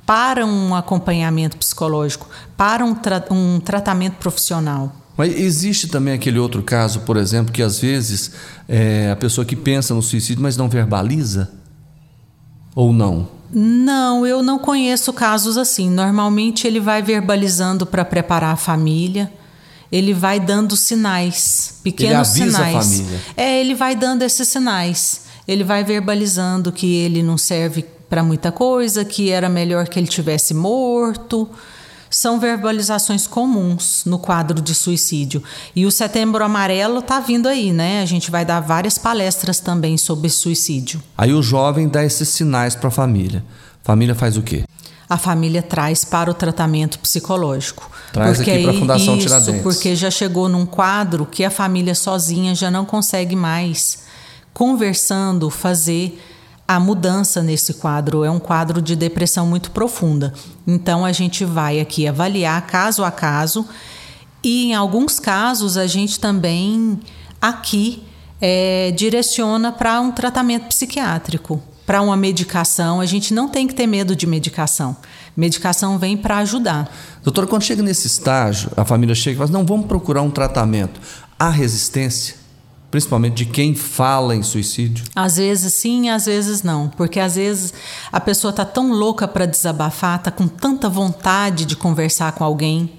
para 0.05 0.45
um 0.45 0.75
acompanhamento 0.75 1.57
psicológico, 1.57 2.29
para 2.55 2.85
um, 2.85 2.93
tra 2.93 3.25
um 3.31 3.59
tratamento 3.59 4.17
profissional. 4.17 5.04
Mas 5.17 5.33
existe 5.39 5.87
também 5.87 6.13
aquele 6.13 6.39
outro 6.39 6.61
caso, 6.61 7.01
por 7.01 7.17
exemplo, 7.17 7.51
que 7.51 7.61
às 7.61 7.79
vezes 7.79 8.31
é, 8.67 9.09
a 9.11 9.15
pessoa 9.15 9.45
que 9.45 9.55
pensa 9.55 9.93
no 9.93 10.01
suicídio, 10.01 10.41
mas 10.41 10.57
não 10.57 10.67
verbaliza? 10.67 11.51
Ou 12.75 12.91
não? 12.91 13.29
Não, 13.51 14.25
eu 14.27 14.43
não 14.43 14.59
conheço 14.59 15.13
casos 15.13 15.57
assim. 15.57 15.89
Normalmente 15.89 16.67
ele 16.67 16.79
vai 16.79 17.01
verbalizando 17.01 17.85
para 17.85 18.03
preparar 18.03 18.53
a 18.53 18.57
família. 18.57 19.31
Ele 19.91 20.13
vai 20.13 20.39
dando 20.39 20.75
sinais, 20.75 21.75
pequenos 21.81 22.35
ele 22.35 22.43
avisa 22.43 22.57
sinais. 22.57 22.75
A 22.75 22.81
família. 22.81 23.21
É, 23.37 23.61
ele 23.61 23.75
vai 23.75 23.95
dando 23.95 24.23
esses 24.23 24.47
sinais. 24.47 25.21
Ele 25.47 25.63
vai 25.63 25.83
verbalizando 25.83 26.71
que 26.71 26.95
ele 26.95 27.23
não 27.23 27.37
serve 27.37 27.85
para 28.09 28.21
muita 28.23 28.51
coisa, 28.51 29.05
que 29.05 29.29
era 29.29 29.47
melhor 29.47 29.87
que 29.87 29.97
ele 29.97 30.07
tivesse 30.07 30.53
morto 30.53 31.49
são 32.15 32.39
verbalizações 32.39 33.27
comuns 33.27 34.03
no 34.05 34.17
quadro 34.17 34.61
de 34.61 34.73
suicídio. 34.73 35.43
E 35.75 35.85
o 35.85 35.91
Setembro 35.91 36.41
Amarelo 36.45 36.99
está 36.99 37.19
vindo 37.19 37.45
aí, 37.45 37.73
né? 37.73 38.01
A 38.01 38.05
gente 38.05 38.31
vai 38.31 38.45
dar 38.45 38.61
várias 38.61 38.97
palestras 38.97 39.59
também 39.59 39.97
sobre 39.97 40.29
suicídio. 40.29 41.03
Aí 41.17 41.33
o 41.33 41.43
jovem 41.43 41.89
dá 41.89 42.05
esses 42.05 42.29
sinais 42.29 42.73
para 42.73 42.87
a 42.87 42.91
família. 42.91 43.43
Família 43.83 44.15
faz 44.15 44.37
o 44.37 44.41
quê? 44.41 44.63
A 45.09 45.17
família 45.17 45.61
traz 45.61 46.05
para 46.05 46.31
o 46.31 46.33
tratamento 46.33 46.99
psicológico. 46.99 47.91
Traz 48.13 48.37
porque 48.37 48.49
aqui 48.49 48.63
para 48.63 48.71
a 48.71 48.79
Fundação 48.79 49.17
isso, 49.17 49.27
Tiradentes. 49.27 49.61
porque 49.61 49.93
já 49.93 50.09
chegou 50.09 50.47
num 50.47 50.65
quadro 50.65 51.25
que 51.25 51.43
a 51.43 51.51
família 51.51 51.93
sozinha 51.93 52.55
já 52.55 52.71
não 52.71 52.85
consegue 52.85 53.35
mais 53.35 54.05
conversando 54.53 55.49
fazer 55.49 56.17
a 56.67 56.79
mudança 56.79 57.43
nesse 57.43 57.75
quadro 57.75 58.23
é 58.23 58.31
um 58.31 58.39
quadro 58.39 58.81
de 58.81 58.95
depressão 58.95 59.45
muito 59.45 59.71
profunda. 59.71 60.33
Então 60.65 61.05
a 61.05 61.11
gente 61.11 61.45
vai 61.45 61.79
aqui 61.79 62.07
avaliar 62.07 62.65
caso 62.65 63.03
a 63.03 63.11
caso 63.11 63.67
e 64.43 64.65
em 64.65 64.75
alguns 64.75 65.19
casos 65.19 65.77
a 65.77 65.85
gente 65.85 66.19
também 66.19 66.99
aqui 67.39 68.03
é, 68.41 68.91
direciona 68.91 69.71
para 69.71 70.01
um 70.01 70.11
tratamento 70.11 70.67
psiquiátrico, 70.67 71.61
para 71.85 72.01
uma 72.01 72.17
medicação. 72.17 72.99
A 72.99 73.05
gente 73.05 73.33
não 73.33 73.47
tem 73.47 73.67
que 73.67 73.75
ter 73.75 73.85
medo 73.85 74.15
de 74.15 74.25
medicação. 74.25 74.97
Medicação 75.37 75.99
vem 75.99 76.17
para 76.17 76.37
ajudar. 76.37 76.91
Doutora, 77.23 77.45
quando 77.45 77.63
chega 77.63 77.83
nesse 77.83 78.07
estágio, 78.07 78.71
a 78.75 78.83
família 78.83 79.13
chega 79.13 79.35
e 79.35 79.37
fala: 79.37 79.51
não, 79.51 79.65
vamos 79.65 79.85
procurar 79.85 80.23
um 80.23 80.31
tratamento. 80.31 80.99
Há 81.37 81.49
resistência? 81.49 82.44
Principalmente 82.95 83.35
de 83.35 83.45
quem 83.45 83.75
fala 83.75 84.33
em 84.33 84.41
suicídio? 84.41 85.03
Às 85.13 85.35
vezes 85.35 85.73
sim, 85.73 86.09
às 86.09 86.27
vezes 86.27 86.63
não, 86.63 86.87
porque 86.87 87.19
às 87.19 87.35
vezes 87.35 87.73
a 88.09 88.21
pessoa 88.21 88.51
está 88.51 88.63
tão 88.63 88.93
louca 88.93 89.27
para 89.27 89.45
desabafar, 89.45 90.17
está 90.17 90.31
com 90.31 90.47
tanta 90.47 90.87
vontade 90.87 91.65
de 91.65 91.75
conversar 91.75 92.31
com 92.31 92.45
alguém 92.45 92.94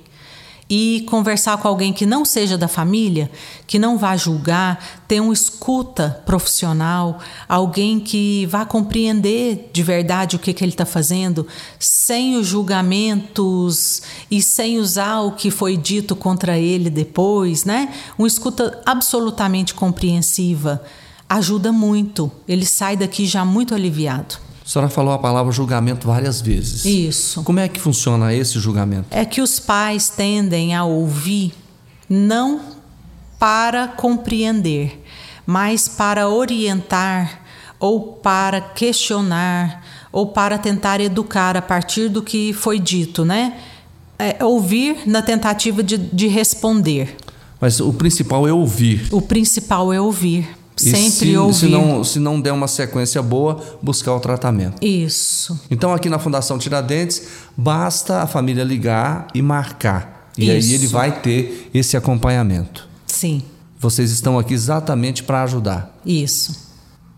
e 0.68 1.04
conversar 1.08 1.58
com 1.58 1.68
alguém 1.68 1.92
que 1.92 2.04
não 2.04 2.24
seja 2.24 2.58
da 2.58 2.66
família, 2.66 3.30
que 3.66 3.78
não 3.78 3.96
vá 3.96 4.16
julgar, 4.16 5.02
ter 5.06 5.20
um 5.20 5.32
escuta 5.32 6.22
profissional, 6.26 7.20
alguém 7.48 8.00
que 8.00 8.46
vá 8.46 8.64
compreender 8.64 9.70
de 9.72 9.82
verdade 9.82 10.36
o 10.36 10.38
que, 10.38 10.52
que 10.52 10.64
ele 10.64 10.72
está 10.72 10.84
fazendo, 10.84 11.46
sem 11.78 12.36
os 12.36 12.46
julgamentos 12.46 14.02
e 14.30 14.42
sem 14.42 14.78
usar 14.78 15.20
o 15.20 15.32
que 15.32 15.50
foi 15.50 15.76
dito 15.76 16.16
contra 16.16 16.58
ele 16.58 16.90
depois, 16.90 17.64
né? 17.64 17.94
Um 18.18 18.26
escuta 18.26 18.80
absolutamente 18.84 19.74
compreensiva 19.74 20.82
ajuda 21.28 21.72
muito. 21.72 22.30
Ele 22.46 22.64
sai 22.64 22.96
daqui 22.96 23.26
já 23.26 23.44
muito 23.44 23.74
aliviado. 23.74 24.45
A 24.66 24.68
senhora 24.68 24.90
falou 24.90 25.14
a 25.14 25.18
palavra 25.18 25.52
julgamento 25.52 26.08
várias 26.08 26.40
vezes. 26.40 26.84
Isso. 26.84 27.44
Como 27.44 27.60
é 27.60 27.68
que 27.68 27.78
funciona 27.78 28.34
esse 28.34 28.58
julgamento? 28.58 29.06
É 29.12 29.24
que 29.24 29.40
os 29.40 29.60
pais 29.60 30.08
tendem 30.08 30.74
a 30.74 30.82
ouvir 30.82 31.54
não 32.10 32.60
para 33.38 33.86
compreender, 33.86 35.00
mas 35.46 35.86
para 35.86 36.28
orientar 36.28 37.42
ou 37.78 38.14
para 38.14 38.60
questionar 38.60 39.84
ou 40.10 40.26
para 40.26 40.58
tentar 40.58 41.00
educar 41.00 41.56
a 41.56 41.62
partir 41.62 42.08
do 42.08 42.20
que 42.20 42.52
foi 42.52 42.80
dito, 42.80 43.24
né? 43.24 43.60
É, 44.18 44.42
ouvir 44.44 45.06
na 45.06 45.22
tentativa 45.22 45.80
de, 45.80 45.96
de 45.96 46.26
responder. 46.26 47.16
Mas 47.60 47.78
o 47.78 47.92
principal 47.92 48.48
é 48.48 48.52
ouvir. 48.52 49.06
O 49.12 49.22
principal 49.22 49.92
é 49.92 50.00
ouvir. 50.00 50.48
E 50.78 50.90
Sempre 50.90 51.10
se, 51.30 51.36
ouvir. 51.36 51.54
Se 51.54 51.68
não, 51.68 52.04
se 52.04 52.18
não 52.18 52.40
der 52.40 52.52
uma 52.52 52.68
sequência 52.68 53.22
boa, 53.22 53.62
buscar 53.82 54.14
o 54.14 54.20
tratamento. 54.20 54.84
Isso. 54.84 55.58
Então, 55.70 55.94
aqui 55.94 56.10
na 56.10 56.18
Fundação 56.18 56.58
Tiradentes, 56.58 57.22
basta 57.56 58.22
a 58.22 58.26
família 58.26 58.62
ligar 58.62 59.26
e 59.34 59.40
marcar. 59.40 60.30
E 60.36 60.50
aí 60.50 60.58
Isso. 60.58 60.72
ele 60.74 60.86
vai 60.86 61.20
ter 61.20 61.70
esse 61.72 61.96
acompanhamento. 61.96 62.86
Sim, 63.06 63.42
Vocês 63.78 64.10
estão 64.10 64.38
aqui 64.38 64.52
exatamente 64.52 65.22
para 65.22 65.42
ajudar. 65.44 65.98
isso. 66.04 66.66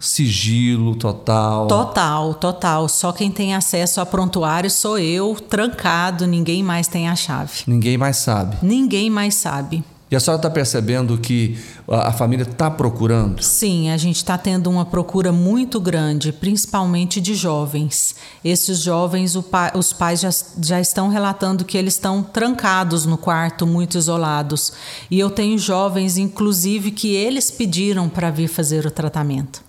Sigilo 0.01 0.94
total. 0.94 1.66
Total, 1.66 2.33
total. 2.35 2.88
Só 2.88 3.11
quem 3.11 3.33
tem 3.33 3.57
acesso 3.57 4.01
a 4.01 4.07
prontuário 4.07 4.71
sou 4.71 4.97
eu, 4.97 5.35
trancado, 5.35 6.25
ninguém 6.25 6.62
mais 6.62 6.87
tem 6.87 7.09
a 7.09 7.16
chave. 7.16 7.62
Ninguém 7.66 7.99
mais 7.99 8.18
sabe. 8.18 8.57
Ninguém 8.62 9.11
mais 9.11 9.35
sabe. 9.35 9.83
E 10.11 10.16
a 10.16 10.21
senhora 10.21 10.38
está 10.38 10.49
percebendo 10.49 11.18
que 11.18 11.59
a, 11.87 12.11
família 12.12 12.42
está 12.44 12.71
procurando? 12.71 13.42
Sim, 13.42 13.90
a 13.90 13.97
gente 13.99 14.16
está 14.16 14.38
tendo 14.38 14.71
uma 14.71 14.87
procura 14.87 15.31
muito 15.33 15.79
grande, 15.79 16.33
principalmente 16.33 17.21
de 17.21 17.35
jovens. 17.35 18.14
Esses 18.42 18.79
jovens, 18.81 19.37
pa- 19.51 19.73
os 19.75 19.92
pais 19.92 20.21
já, 20.21 20.31
já 20.62 20.81
estão 20.81 21.11
relatando 21.11 21.62
que 21.62 21.77
eles 21.77 21.92
estão 21.92 22.23
trancados 22.23 23.05
no 23.05 23.18
quarto, 23.18 23.66
muito 23.66 23.99
isolados. 23.99 24.73
E 25.11 25.18
eu 25.21 25.29
tenho 25.29 25.59
jovens, 25.59 26.16
inclusive, 26.16 26.90
que 26.90 27.14
eles 27.14 27.51
pediram 27.51 28.09
para 28.09 28.31
vir 28.31 28.49
fazer 28.49 28.87
o 28.87 28.90
tratamento. 28.90 29.62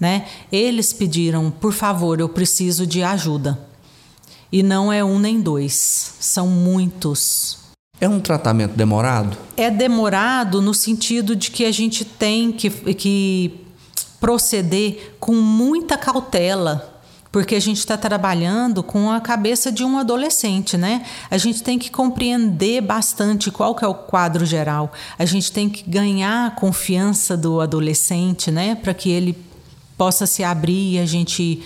Né? 0.00 0.26
Eles 0.50 0.92
pediram, 0.92 1.52
por 1.52 1.72
favor, 1.72 2.18
eu 2.18 2.28
preciso 2.28 2.84
de 2.84 3.04
ajuda. 3.04 3.56
E 4.50 4.60
não 4.60 4.92
é 4.92 5.04
um 5.04 5.20
nem 5.20 5.40
dois, 5.40 6.14
são 6.18 6.48
muitos. 6.48 7.58
É 8.04 8.08
um 8.08 8.20
tratamento 8.20 8.76
demorado? 8.76 9.34
É 9.56 9.70
demorado 9.70 10.60
no 10.60 10.74
sentido 10.74 11.34
de 11.34 11.50
que 11.50 11.64
a 11.64 11.72
gente 11.72 12.04
tem 12.04 12.52
que, 12.52 12.68
que 12.68 13.62
proceder 14.20 15.16
com 15.18 15.32
muita 15.32 15.96
cautela, 15.96 17.00
porque 17.32 17.54
a 17.54 17.60
gente 17.60 17.78
está 17.78 17.96
trabalhando 17.96 18.82
com 18.82 19.10
a 19.10 19.22
cabeça 19.22 19.72
de 19.72 19.82
um 19.82 19.96
adolescente, 19.96 20.76
né? 20.76 21.02
A 21.30 21.38
gente 21.38 21.62
tem 21.62 21.78
que 21.78 21.90
compreender 21.90 22.82
bastante 22.82 23.50
qual 23.50 23.74
que 23.74 23.86
é 23.86 23.88
o 23.88 23.94
quadro 23.94 24.44
geral. 24.44 24.92
A 25.18 25.24
gente 25.24 25.50
tem 25.50 25.70
que 25.70 25.88
ganhar 25.88 26.48
a 26.48 26.50
confiança 26.50 27.38
do 27.38 27.58
adolescente, 27.58 28.50
né? 28.50 28.74
Para 28.74 28.92
que 28.92 29.08
ele 29.08 29.34
possa 29.96 30.26
se 30.26 30.44
abrir 30.44 30.96
e 30.96 30.98
a 30.98 31.06
gente 31.06 31.62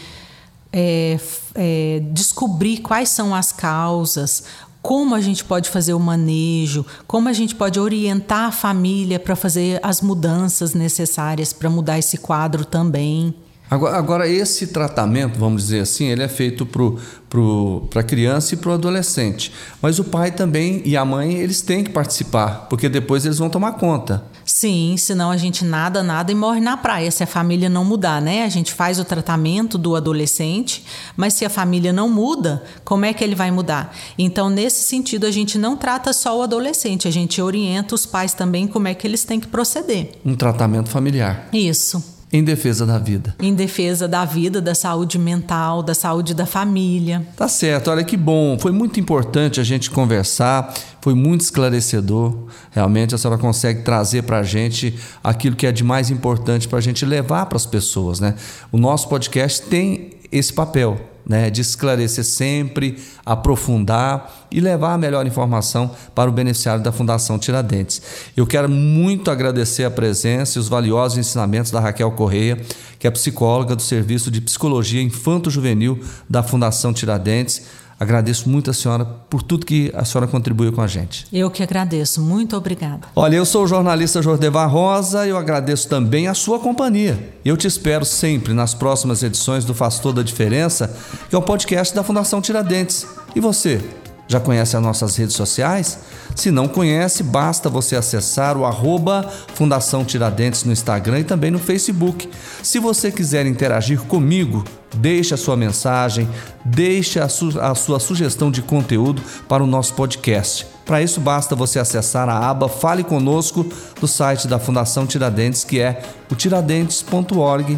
é, 0.72 1.18
é, 1.56 2.02
descobrir 2.12 2.78
quais 2.78 3.08
são 3.08 3.34
as 3.34 3.50
causas, 3.50 4.44
como 4.82 5.14
a 5.14 5.20
gente 5.20 5.44
pode 5.44 5.68
fazer 5.68 5.94
o 5.94 6.00
manejo, 6.00 6.84
como 7.06 7.28
a 7.28 7.32
gente 7.32 7.54
pode 7.54 7.78
orientar 7.78 8.44
a 8.44 8.52
família 8.52 9.18
para 9.18 9.36
fazer 9.36 9.80
as 9.82 10.00
mudanças 10.00 10.74
necessárias 10.74 11.52
para 11.52 11.68
mudar 11.68 11.98
esse 11.98 12.18
quadro 12.18 12.64
também. 12.64 13.34
Agora, 13.70 13.96
agora, 13.98 14.28
esse 14.28 14.68
tratamento, 14.68 15.38
vamos 15.38 15.64
dizer 15.64 15.80
assim, 15.80 16.06
ele 16.06 16.22
é 16.22 16.28
feito 16.28 16.66
para 16.66 18.00
a 18.00 18.02
criança 18.02 18.54
e 18.54 18.56
para 18.56 18.70
o 18.70 18.72
adolescente. 18.72 19.52
Mas 19.82 19.98
o 19.98 20.04
pai 20.04 20.30
também 20.30 20.80
e 20.86 20.96
a 20.96 21.04
mãe, 21.04 21.34
eles 21.34 21.60
têm 21.60 21.84
que 21.84 21.90
participar, 21.90 22.66
porque 22.70 22.88
depois 22.88 23.26
eles 23.26 23.38
vão 23.38 23.50
tomar 23.50 23.72
conta. 23.72 24.24
Sim, 24.44 24.96
senão 24.96 25.30
a 25.30 25.36
gente 25.36 25.62
nada, 25.62 26.02
nada 26.02 26.32
e 26.32 26.34
morre 26.34 26.60
na 26.60 26.78
praia 26.78 27.10
se 27.10 27.22
a 27.22 27.26
família 27.26 27.68
não 27.68 27.84
mudar, 27.84 28.22
né? 28.22 28.44
A 28.44 28.48
gente 28.48 28.72
faz 28.72 28.98
o 28.98 29.04
tratamento 29.04 29.76
do 29.76 29.94
adolescente, 29.94 30.82
mas 31.14 31.34
se 31.34 31.44
a 31.44 31.50
família 31.50 31.92
não 31.92 32.08
muda, 32.08 32.64
como 32.82 33.04
é 33.04 33.12
que 33.12 33.22
ele 33.22 33.34
vai 33.34 33.50
mudar? 33.50 33.94
Então, 34.18 34.48
nesse 34.48 34.82
sentido, 34.84 35.26
a 35.26 35.30
gente 35.30 35.58
não 35.58 35.76
trata 35.76 36.14
só 36.14 36.38
o 36.38 36.42
adolescente, 36.42 37.06
a 37.06 37.10
gente 37.10 37.42
orienta 37.42 37.94
os 37.94 38.06
pais 38.06 38.32
também 38.32 38.66
como 38.66 38.88
é 38.88 38.94
que 38.94 39.06
eles 39.06 39.24
têm 39.24 39.38
que 39.38 39.46
proceder. 39.46 40.12
Um 40.24 40.34
tratamento 40.34 40.88
familiar, 40.88 41.48
Isso. 41.52 42.17
Em 42.32 42.44
defesa 42.44 42.84
da 42.84 42.98
vida. 42.98 43.34
Em 43.40 43.54
defesa 43.54 44.06
da 44.06 44.24
vida, 44.24 44.60
da 44.60 44.74
saúde 44.74 45.18
mental, 45.18 45.82
da 45.82 45.94
saúde 45.94 46.34
da 46.34 46.46
família. 46.46 47.26
Tá 47.36 47.48
certo, 47.48 47.90
olha 47.90 48.04
que 48.04 48.16
bom. 48.16 48.58
Foi 48.58 48.72
muito 48.72 49.00
importante 49.00 49.60
a 49.60 49.64
gente 49.64 49.90
conversar, 49.90 50.74
foi 51.00 51.14
muito 51.14 51.40
esclarecedor. 51.40 52.34
Realmente 52.70 53.14
a 53.14 53.18
senhora 53.18 53.40
consegue 53.40 53.82
trazer 53.82 54.22
para 54.22 54.38
a 54.38 54.42
gente 54.42 54.98
aquilo 55.24 55.56
que 55.56 55.66
é 55.66 55.72
de 55.72 55.82
mais 55.82 56.10
importante 56.10 56.68
para 56.68 56.78
a 56.78 56.82
gente 56.82 57.04
levar 57.04 57.46
para 57.46 57.56
as 57.56 57.66
pessoas, 57.66 58.20
né? 58.20 58.34
O 58.70 58.78
nosso 58.78 59.08
podcast 59.08 59.62
tem 59.62 60.10
esse 60.30 60.52
papel, 60.52 61.00
né? 61.28 61.50
De 61.50 61.60
esclarecer 61.60 62.24
sempre, 62.24 62.98
aprofundar 63.24 64.46
e 64.50 64.60
levar 64.60 64.94
a 64.94 64.98
melhor 64.98 65.26
informação 65.26 65.90
para 66.14 66.30
o 66.30 66.32
beneficiário 66.32 66.82
da 66.82 66.90
Fundação 66.90 67.38
Tiradentes. 67.38 68.00
Eu 68.36 68.46
quero 68.46 68.68
muito 68.68 69.30
agradecer 69.30 69.84
a 69.84 69.90
presença 69.90 70.58
e 70.58 70.60
os 70.60 70.68
valiosos 70.68 71.18
ensinamentos 71.18 71.70
da 71.70 71.80
Raquel 71.80 72.10
Correia, 72.12 72.58
que 72.98 73.06
é 73.06 73.10
psicóloga 73.10 73.76
do 73.76 73.82
Serviço 73.82 74.30
de 74.30 74.40
Psicologia 74.40 75.02
Infanto-Juvenil 75.02 76.02
da 76.28 76.42
Fundação 76.42 76.92
Tiradentes. 76.92 77.62
Agradeço 78.00 78.48
muito 78.48 78.70
a 78.70 78.74
senhora 78.74 79.04
por 79.04 79.42
tudo 79.42 79.66
que 79.66 79.90
a 79.94 80.04
senhora 80.04 80.28
contribuiu 80.28 80.72
com 80.72 80.80
a 80.80 80.86
gente. 80.86 81.26
Eu 81.32 81.50
que 81.50 81.62
agradeço. 81.64 82.20
Muito 82.20 82.56
obrigada. 82.56 83.08
Olha, 83.16 83.34
eu 83.34 83.44
sou 83.44 83.64
o 83.64 83.66
jornalista 83.66 84.22
Jordevar 84.22 84.70
Rosa 84.70 85.26
e 85.26 85.30
eu 85.30 85.36
agradeço 85.36 85.88
também 85.88 86.28
a 86.28 86.34
sua 86.34 86.60
companhia. 86.60 87.34
Eu 87.44 87.56
te 87.56 87.66
espero 87.66 88.04
sempre 88.04 88.54
nas 88.54 88.72
próximas 88.72 89.24
edições 89.24 89.64
do 89.64 89.74
Faz 89.74 89.98
Toda 89.98 90.20
a 90.20 90.24
Diferença, 90.24 90.94
que 91.28 91.34
é 91.34 91.38
o 91.38 91.42
podcast 91.42 91.92
da 91.92 92.04
Fundação 92.04 92.40
Tiradentes. 92.40 93.04
E 93.34 93.40
você? 93.40 93.80
Já 94.28 94.38
conhece 94.38 94.76
as 94.76 94.82
nossas 94.82 95.16
redes 95.16 95.34
sociais? 95.34 95.98
Se 96.36 96.50
não 96.50 96.68
conhece, 96.68 97.22
basta 97.22 97.70
você 97.70 97.96
acessar 97.96 98.58
o 98.58 98.66
arroba 98.66 99.28
Fundação 99.54 100.04
Tiradentes 100.04 100.64
no 100.64 100.72
Instagram 100.72 101.20
e 101.20 101.24
também 101.24 101.50
no 101.50 101.58
Facebook. 101.58 102.28
Se 102.62 102.78
você 102.78 103.10
quiser 103.10 103.46
interagir 103.46 104.02
comigo, 104.02 104.62
deixe 104.96 105.34
a 105.34 105.36
sua 105.36 105.56
mensagem, 105.56 106.28
deixe 106.64 107.20
a, 107.20 107.28
su- 107.28 107.58
a 107.60 107.74
sua 107.74 108.00
sugestão 108.00 108.50
de 108.50 108.62
conteúdo 108.62 109.22
para 109.48 109.62
o 109.62 109.66
nosso 109.66 109.94
podcast. 109.94 110.66
Para 110.84 111.02
isso, 111.02 111.20
basta 111.20 111.54
você 111.54 111.78
acessar 111.78 112.28
a 112.28 112.48
aba 112.48 112.68
Fale 112.68 113.04
Conosco 113.04 113.66
do 114.00 114.08
site 114.08 114.48
da 114.48 114.58
Fundação 114.58 115.06
Tiradentes, 115.06 115.64
que 115.64 115.80
é 115.80 116.02
o 116.30 116.34
tiradentes.org.br. 116.34 117.68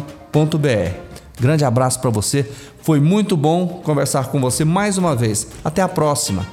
Grande 1.39 1.65
abraço 1.65 1.99
para 1.99 2.09
você. 2.09 2.49
Foi 2.83 2.99
muito 2.99 3.35
bom 3.35 3.81
conversar 3.83 4.27
com 4.27 4.39
você 4.39 4.63
mais 4.63 4.97
uma 4.97 5.15
vez. 5.15 5.47
Até 5.63 5.81
a 5.81 5.89
próxima. 5.89 6.45